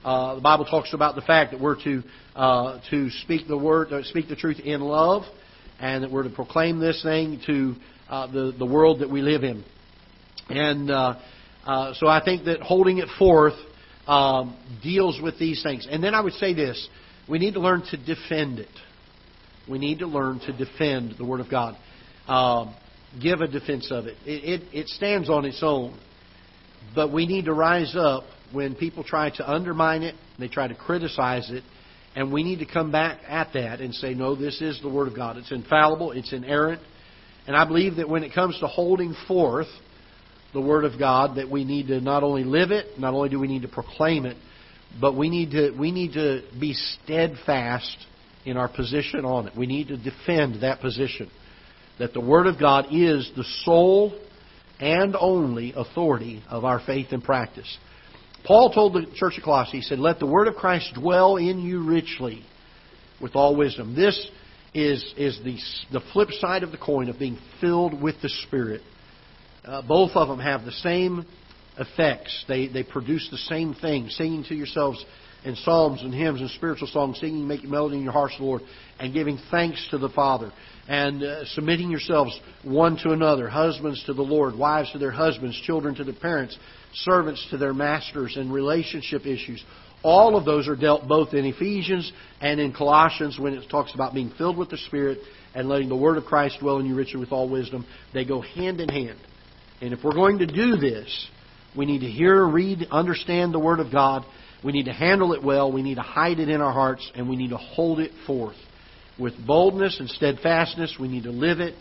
Uh, 0.03 0.35
the 0.35 0.41
Bible 0.41 0.65
talks 0.65 0.93
about 0.93 1.15
the 1.15 1.21
fact 1.21 1.51
that 1.51 1.61
we're 1.61 1.81
to 1.83 2.03
uh, 2.35 2.81
to 2.89 3.09
speak 3.21 3.47
the 3.47 3.57
word, 3.57 3.93
uh, 3.93 4.03
speak 4.03 4.27
the 4.27 4.35
truth 4.35 4.59
in 4.59 4.81
love, 4.81 5.23
and 5.79 6.03
that 6.03 6.11
we're 6.11 6.23
to 6.23 6.29
proclaim 6.29 6.79
this 6.79 7.01
thing 7.03 7.39
to 7.45 7.75
uh, 8.09 8.27
the 8.27 8.53
the 8.57 8.65
world 8.65 9.01
that 9.01 9.09
we 9.09 9.21
live 9.21 9.43
in. 9.43 9.63
And 10.49 10.89
uh, 10.89 11.15
so 11.93 12.07
I 12.07 12.21
think 12.25 12.45
that 12.45 12.61
holding 12.61 12.97
it 12.97 13.07
forth 13.17 13.53
um, 14.07 14.57
deals 14.81 15.21
with 15.21 15.39
these 15.39 15.63
things. 15.63 15.87
And 15.89 16.03
then 16.03 16.15
I 16.15 16.19
would 16.19 16.33
say 16.33 16.53
this: 16.53 16.89
we 17.29 17.37
need 17.37 17.53
to 17.53 17.59
learn 17.59 17.83
to 17.91 17.97
defend 17.97 18.59
it. 18.59 18.67
We 19.69 19.77
need 19.77 19.99
to 19.99 20.07
learn 20.07 20.39
to 20.41 20.51
defend 20.51 21.15
the 21.17 21.25
Word 21.25 21.39
of 21.39 21.49
God. 21.49 21.77
Um, 22.27 22.75
give 23.21 23.41
a 23.41 23.47
defense 23.47 23.89
of 23.91 24.05
it. 24.05 24.17
It, 24.25 24.61
it. 24.61 24.73
it 24.73 24.87
stands 24.87 25.29
on 25.29 25.45
its 25.45 25.61
own, 25.61 25.99
but 26.95 27.11
we 27.11 27.25
need 27.25 27.45
to 27.45 27.53
rise 27.53 27.95
up 27.97 28.23
when 28.51 28.75
people 28.75 29.03
try 29.03 29.29
to 29.31 29.51
undermine 29.51 30.03
it, 30.03 30.15
they 30.39 30.47
try 30.47 30.67
to 30.67 30.75
criticize 30.75 31.49
it, 31.49 31.63
and 32.15 32.31
we 32.31 32.43
need 32.43 32.59
to 32.59 32.65
come 32.65 32.91
back 32.91 33.19
at 33.27 33.49
that 33.53 33.81
and 33.81 33.93
say, 33.95 34.13
no, 34.13 34.35
this 34.35 34.61
is 34.61 34.79
the 34.81 34.89
Word 34.89 35.07
of 35.07 35.15
God. 35.15 35.37
It's 35.37 35.51
infallible, 35.51 36.11
it's 36.11 36.31
inerrant. 36.31 36.81
And 37.47 37.55
I 37.55 37.65
believe 37.65 37.95
that 37.95 38.07
when 38.07 38.23
it 38.23 38.33
comes 38.33 38.57
to 38.59 38.67
holding 38.67 39.15
forth 39.27 39.67
the 40.53 40.61
Word 40.61 40.85
of 40.85 40.99
God, 40.99 41.37
that 41.37 41.49
we 41.49 41.65
need 41.65 41.87
to 41.87 41.99
not 41.99 42.23
only 42.23 42.43
live 42.43 42.71
it, 42.71 42.99
not 42.99 43.15
only 43.15 43.29
do 43.29 43.39
we 43.39 43.47
need 43.47 43.63
to 43.63 43.67
proclaim 43.67 44.25
it, 44.25 44.37
but 45.01 45.17
we 45.17 45.29
need 45.29 45.51
to, 45.51 45.71
we 45.77 45.91
need 45.91 46.13
to 46.13 46.43
be 46.59 46.73
steadfast 46.73 47.97
in 48.45 48.57
our 48.57 48.67
position 48.67 49.25
on 49.25 49.47
it. 49.47 49.57
We 49.57 49.65
need 49.65 49.87
to 49.87 49.97
defend 49.97 50.61
that 50.61 50.79
position. 50.79 51.31
That 51.99 52.13
the 52.13 52.21
Word 52.21 52.47
of 52.47 52.59
God 52.59 52.87
is 52.91 53.29
the 53.35 53.45
sole 53.63 54.17
and 54.79 55.15
only 55.15 55.73
authority 55.75 56.43
of 56.49 56.65
our 56.65 56.81
faith 56.85 57.07
and 57.11 57.23
practice. 57.23 57.77
Paul 58.45 58.73
told 58.73 58.93
the 58.93 59.05
church 59.15 59.37
of 59.37 59.43
Colossae, 59.43 59.77
he 59.77 59.81
said, 59.81 59.99
Let 59.99 60.19
the 60.19 60.25
word 60.25 60.47
of 60.47 60.55
Christ 60.55 60.93
dwell 60.95 61.37
in 61.37 61.59
you 61.59 61.83
richly 61.83 62.43
with 63.21 63.35
all 63.35 63.55
wisdom. 63.55 63.95
This 63.95 64.29
is, 64.73 65.13
is 65.15 65.39
the, 65.43 65.57
the 65.91 66.05
flip 66.11 66.29
side 66.31 66.63
of 66.63 66.71
the 66.71 66.77
coin 66.77 67.07
of 67.09 67.17
being 67.17 67.37
filled 67.61 68.01
with 68.01 68.15
the 68.21 68.29
Spirit. 68.47 68.81
Uh, 69.63 69.81
both 69.81 70.11
of 70.15 70.27
them 70.27 70.39
have 70.39 70.65
the 70.65 70.71
same 70.73 71.25
effects. 71.77 72.45
They, 72.47 72.67
they 72.67 72.83
produce 72.83 73.27
the 73.31 73.37
same 73.37 73.73
thing. 73.73 74.09
Singing 74.09 74.43
to 74.45 74.55
yourselves 74.55 75.03
in 75.43 75.55
psalms 75.57 76.01
and 76.01 76.13
hymns 76.13 76.41
and 76.41 76.49
spiritual 76.51 76.87
songs, 76.87 77.19
singing, 77.19 77.47
making 77.47 77.69
melody 77.69 77.97
in 77.97 78.03
your 78.03 78.13
hearts, 78.13 78.35
the 78.37 78.43
Lord, 78.43 78.61
and 78.99 79.13
giving 79.13 79.37
thanks 79.51 79.85
to 79.91 79.97
the 79.97 80.09
Father, 80.09 80.51
and 80.87 81.23
uh, 81.23 81.45
submitting 81.47 81.91
yourselves 81.91 82.39
one 82.63 82.97
to 83.03 83.11
another, 83.11 83.49
husbands 83.49 84.03
to 84.05 84.13
the 84.13 84.21
Lord, 84.21 84.55
wives 84.57 84.91
to 84.91 84.99
their 84.99 85.11
husbands, 85.11 85.59
children 85.65 85.95
to 85.95 86.03
their 86.03 86.13
parents, 86.13 86.57
servants 86.93 87.45
to 87.49 87.57
their 87.57 87.73
masters, 87.73 88.37
and 88.37 88.53
relationship 88.53 89.25
issues. 89.25 89.63
All 90.01 90.35
of 90.35 90.45
those 90.45 90.67
are 90.67 90.75
dealt 90.75 91.07
both 91.07 91.33
in 91.33 91.45
Ephesians 91.45 92.11
and 92.41 92.59
in 92.59 92.73
Colossians 92.73 93.39
when 93.39 93.53
it 93.53 93.69
talks 93.69 93.93
about 93.93 94.13
being 94.13 94.31
filled 94.37 94.57
with 94.57 94.69
the 94.69 94.77
Spirit 94.77 95.19
and 95.55 95.69
letting 95.69 95.87
the 95.87 95.95
Word 95.95 96.17
of 96.17 96.25
Christ 96.25 96.57
dwell 96.59 96.79
in 96.79 96.85
you 96.85 96.95
richly 96.95 97.19
with 97.19 97.31
all 97.31 97.49
wisdom. 97.49 97.85
They 98.13 98.25
go 98.25 98.41
hand 98.41 98.81
in 98.81 98.89
hand. 98.89 99.17
And 99.81 99.93
if 99.93 99.99
we're 100.03 100.13
going 100.13 100.39
to 100.39 100.45
do 100.45 100.75
this, 100.75 101.27
we 101.75 101.85
need 101.85 101.99
to 101.99 102.09
hear, 102.09 102.45
read, 102.45 102.87
understand 102.91 103.53
the 103.53 103.59
Word 103.59 103.79
of 103.79 103.91
God. 103.91 104.25
We 104.63 104.71
need 104.71 104.85
to 104.85 104.93
handle 104.93 105.33
it 105.33 105.43
well. 105.43 105.71
We 105.71 105.81
need 105.81 105.95
to 105.95 106.01
hide 106.01 106.39
it 106.39 106.49
in 106.49 106.61
our 106.61 106.71
hearts, 106.71 107.09
and 107.15 107.27
we 107.27 107.35
need 107.35 107.49
to 107.49 107.57
hold 107.57 107.99
it 107.99 108.11
forth. 108.25 108.55
With 109.19 109.33
boldness 109.45 109.99
and 109.99 110.09
steadfastness, 110.09 110.97
we 110.99 111.07
need 111.07 111.23
to 111.23 111.31
live 111.31 111.59
it, 111.59 111.75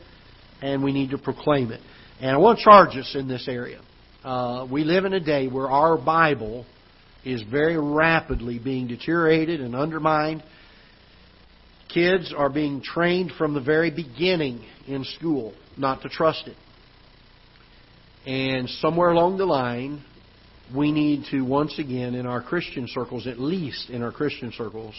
and 0.61 0.83
we 0.83 0.93
need 0.93 1.11
to 1.11 1.19
proclaim 1.19 1.73
it. 1.73 1.81
And 2.21 2.31
I 2.31 2.37
want 2.39 2.59
to 2.59 2.65
charge 2.65 2.97
us 2.97 3.15
in 3.19 3.29
this 3.29 3.49
area. 3.49 3.81
Uh, 4.25 4.67
we 4.71 4.85
live 4.85 5.05
in 5.05 5.13
a 5.13 5.21
day 5.21 5.49
where 5.49 5.69
our 5.69 5.97
Bible 5.97 6.67
is 7.25 7.43
very 7.43 7.79
rapidly 7.79 8.59
being 8.59 8.89
deteriorated 8.89 9.61
and 9.61 9.75
undermined. 9.75 10.43
Kids 11.93 12.33
are 12.37 12.51
being 12.51 12.83
trained 12.83 13.33
from 13.37 13.55
the 13.55 13.61
very 13.61 13.91
beginning 13.91 14.65
in 14.87 15.05
school 15.05 15.55
not 15.77 16.03
to 16.03 16.09
trust 16.09 16.47
it. 16.47 16.57
And 18.27 18.69
somewhere 18.69 19.11
along 19.11 19.39
the 19.39 19.47
line, 19.47 20.05
we 20.75 20.93
need 20.93 21.25
to 21.31 21.43
once 21.43 21.79
again, 21.79 22.15
in 22.15 22.27
our 22.27 22.43
Christian 22.43 22.87
circles, 22.89 23.27
at 23.27 23.41
least 23.41 23.91
in 23.91 24.03
our 24.03 24.13
Christian 24.13 24.53
circles, 24.57 24.95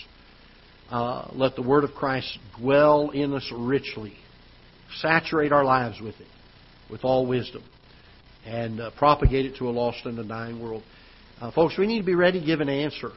uh, 0.90 1.30
let 1.34 1.56
the 1.56 1.62
Word 1.62 1.84
of 1.84 1.92
Christ 1.92 2.38
dwell 2.60 3.10
in 3.12 3.34
us 3.34 3.50
richly. 3.56 4.14
Saturate 4.98 5.52
our 5.52 5.64
lives 5.64 6.00
with 6.02 6.20
it, 6.20 6.28
with 6.92 7.04
all 7.04 7.26
wisdom 7.26 7.64
and 8.46 8.80
uh, 8.80 8.92
propagate 8.98 9.46
it 9.46 9.58
to 9.58 9.70
a 9.70 9.72
lost 9.72 10.06
and 10.06 10.20
a 10.20 10.24
dying 10.24 10.62
world. 10.62 10.84
Uh, 11.40 11.52
folks, 11.52 11.78
we 11.78 11.88
need 11.88 12.00
to 12.00 12.06
be 12.06 12.16
ready 12.16 12.40
to 12.40 12.46
give 12.46 12.60
an 12.60 12.70
answer 12.70 13.12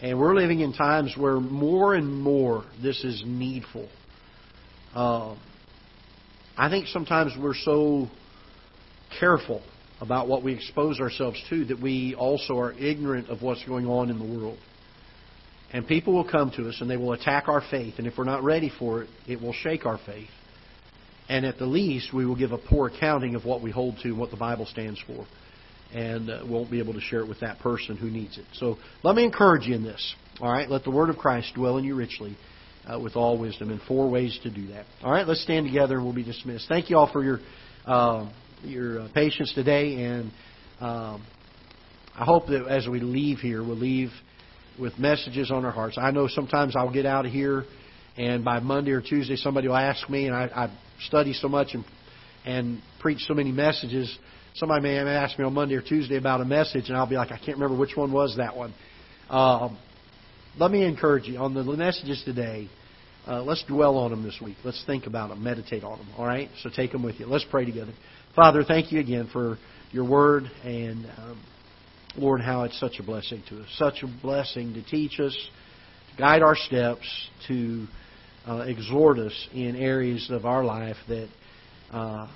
And 0.00 0.18
we're 0.18 0.34
living 0.34 0.60
in 0.60 0.72
times 0.72 1.14
where 1.16 1.40
more 1.40 1.94
and 1.94 2.20
more 2.20 2.64
this 2.82 3.02
is 3.02 3.22
needful. 3.26 3.88
Uh, 4.94 5.36
I 6.56 6.70
think 6.70 6.86
sometimes 6.88 7.32
we're 7.38 7.54
so 7.54 8.08
careful 9.18 9.62
about 10.00 10.28
what 10.28 10.42
we 10.42 10.52
expose 10.52 11.00
ourselves 11.00 11.42
to 11.48 11.64
that 11.66 11.80
we 11.80 12.14
also 12.14 12.58
are 12.58 12.72
ignorant 12.72 13.28
of 13.28 13.42
what's 13.42 13.64
going 13.64 13.86
on 13.86 14.10
in 14.10 14.18
the 14.18 14.38
world. 14.38 14.58
And 15.72 15.86
people 15.86 16.14
will 16.14 16.28
come 16.28 16.50
to 16.56 16.68
us 16.68 16.78
and 16.80 16.88
they 16.88 16.96
will 16.96 17.12
attack 17.12 17.48
our 17.48 17.62
faith. 17.70 17.94
And 17.98 18.06
if 18.06 18.14
we're 18.16 18.24
not 18.24 18.44
ready 18.44 18.70
for 18.78 19.02
it, 19.02 19.08
it 19.26 19.40
will 19.40 19.52
shake 19.52 19.84
our 19.84 19.98
faith. 20.06 20.28
And 21.28 21.44
at 21.44 21.58
the 21.58 21.66
least, 21.66 22.14
we 22.14 22.24
will 22.24 22.36
give 22.36 22.52
a 22.52 22.58
poor 22.58 22.88
accounting 22.88 23.34
of 23.34 23.44
what 23.44 23.62
we 23.62 23.70
hold 23.70 23.96
to 24.02 24.08
and 24.08 24.18
what 24.18 24.30
the 24.30 24.36
Bible 24.36 24.66
stands 24.66 25.02
for. 25.06 25.26
And 25.92 26.30
uh, 26.30 26.44
won't 26.46 26.70
be 26.70 26.78
able 26.78 26.94
to 26.94 27.00
share 27.00 27.20
it 27.20 27.28
with 27.28 27.40
that 27.40 27.58
person 27.60 27.96
who 27.96 28.10
needs 28.10 28.38
it. 28.38 28.44
So 28.54 28.76
let 29.02 29.16
me 29.16 29.24
encourage 29.24 29.66
you 29.66 29.74
in 29.74 29.82
this. 29.82 30.14
All 30.40 30.52
right? 30.52 30.68
Let 30.68 30.84
the 30.84 30.90
Word 30.90 31.10
of 31.10 31.16
Christ 31.16 31.52
dwell 31.54 31.78
in 31.78 31.84
you 31.84 31.94
richly 31.94 32.36
uh, 32.86 33.00
with 33.00 33.16
all 33.16 33.38
wisdom. 33.38 33.70
And 33.70 33.80
four 33.82 34.08
ways 34.08 34.38
to 34.44 34.50
do 34.50 34.68
that. 34.68 34.86
All 35.02 35.10
right? 35.10 35.26
Let's 35.26 35.42
stand 35.42 35.66
together 35.66 35.96
and 35.96 36.04
we'll 36.04 36.14
be 36.14 36.24
dismissed. 36.24 36.66
Thank 36.68 36.90
you 36.90 36.96
all 36.96 37.10
for 37.12 37.24
your, 37.24 37.40
uh, 37.86 38.30
your 38.62 39.00
uh, 39.00 39.08
patience 39.14 39.52
today. 39.54 40.04
And 40.04 40.30
um, 40.80 41.24
I 42.14 42.24
hope 42.24 42.46
that 42.48 42.66
as 42.68 42.88
we 42.88 43.00
leave 43.00 43.38
here, 43.38 43.62
we'll 43.62 43.76
leave 43.76 44.10
with 44.78 44.98
messages 44.98 45.50
on 45.50 45.64
our 45.64 45.70
hearts. 45.72 45.96
I 45.98 46.10
know 46.10 46.28
sometimes 46.28 46.74
I'll 46.76 46.92
get 46.92 47.06
out 47.06 47.26
of 47.26 47.32
here, 47.32 47.64
and 48.16 48.44
by 48.44 48.60
Monday 48.60 48.92
or 48.92 49.00
Tuesday, 49.00 49.36
somebody 49.36 49.68
will 49.68 49.76
ask 49.76 50.08
me, 50.08 50.26
and 50.26 50.34
I, 50.34 50.44
I 50.44 50.78
study 51.06 51.32
so 51.32 51.48
much 51.48 51.68
and 51.74 51.84
and 52.46 52.80
preach 53.00 53.18
so 53.26 53.34
many 53.34 53.50
messages. 53.50 54.16
Somebody 54.54 54.82
may 54.82 54.96
ask 54.98 55.38
me 55.38 55.44
on 55.44 55.52
Monday 55.52 55.74
or 55.74 55.82
Tuesday 55.82 56.16
about 56.16 56.40
a 56.40 56.44
message, 56.44 56.88
and 56.88 56.96
I'll 56.96 57.08
be 57.08 57.16
like, 57.16 57.32
I 57.32 57.36
can't 57.36 57.58
remember 57.58 57.76
which 57.76 57.96
one 57.96 58.12
was 58.12 58.36
that 58.38 58.56
one. 58.56 58.72
Um, 59.28 59.76
let 60.58 60.70
me 60.70 60.84
encourage 60.84 61.24
you 61.26 61.38
on 61.38 61.52
the 61.52 61.62
messages 61.64 62.22
today. 62.24 62.70
Uh, 63.26 63.42
let's 63.42 63.64
dwell 63.64 63.98
on 63.98 64.12
them 64.12 64.22
this 64.22 64.38
week. 64.40 64.56
Let's 64.64 64.82
think 64.86 65.06
about 65.06 65.30
them, 65.30 65.42
meditate 65.42 65.82
on 65.82 65.98
them. 65.98 66.08
All 66.16 66.24
right. 66.24 66.48
So 66.62 66.70
take 66.74 66.92
them 66.92 67.02
with 67.02 67.18
you. 67.18 67.26
Let's 67.26 67.44
pray 67.50 67.64
together. 67.64 67.92
Father, 68.36 68.62
thank 68.62 68.92
you 68.92 69.00
again 69.00 69.28
for 69.32 69.58
your 69.90 70.08
word 70.08 70.44
and. 70.62 71.06
Um, 71.18 71.42
Lord, 72.18 72.40
how 72.40 72.62
it's 72.62 72.78
such 72.80 72.98
a 72.98 73.02
blessing 73.02 73.42
to 73.50 73.60
us. 73.60 73.66
Such 73.76 74.02
a 74.02 74.06
blessing 74.06 74.72
to 74.72 74.82
teach 74.82 75.20
us, 75.20 75.36
to 76.10 76.16
guide 76.16 76.40
our 76.42 76.56
steps, 76.56 77.06
to 77.46 77.86
uh, 78.48 78.64
exhort 78.66 79.18
us 79.18 79.48
in 79.52 79.76
areas 79.76 80.30
of 80.30 80.46
our 80.46 80.64
life 80.64 80.96
that 81.08 81.28
uh, 81.92 82.26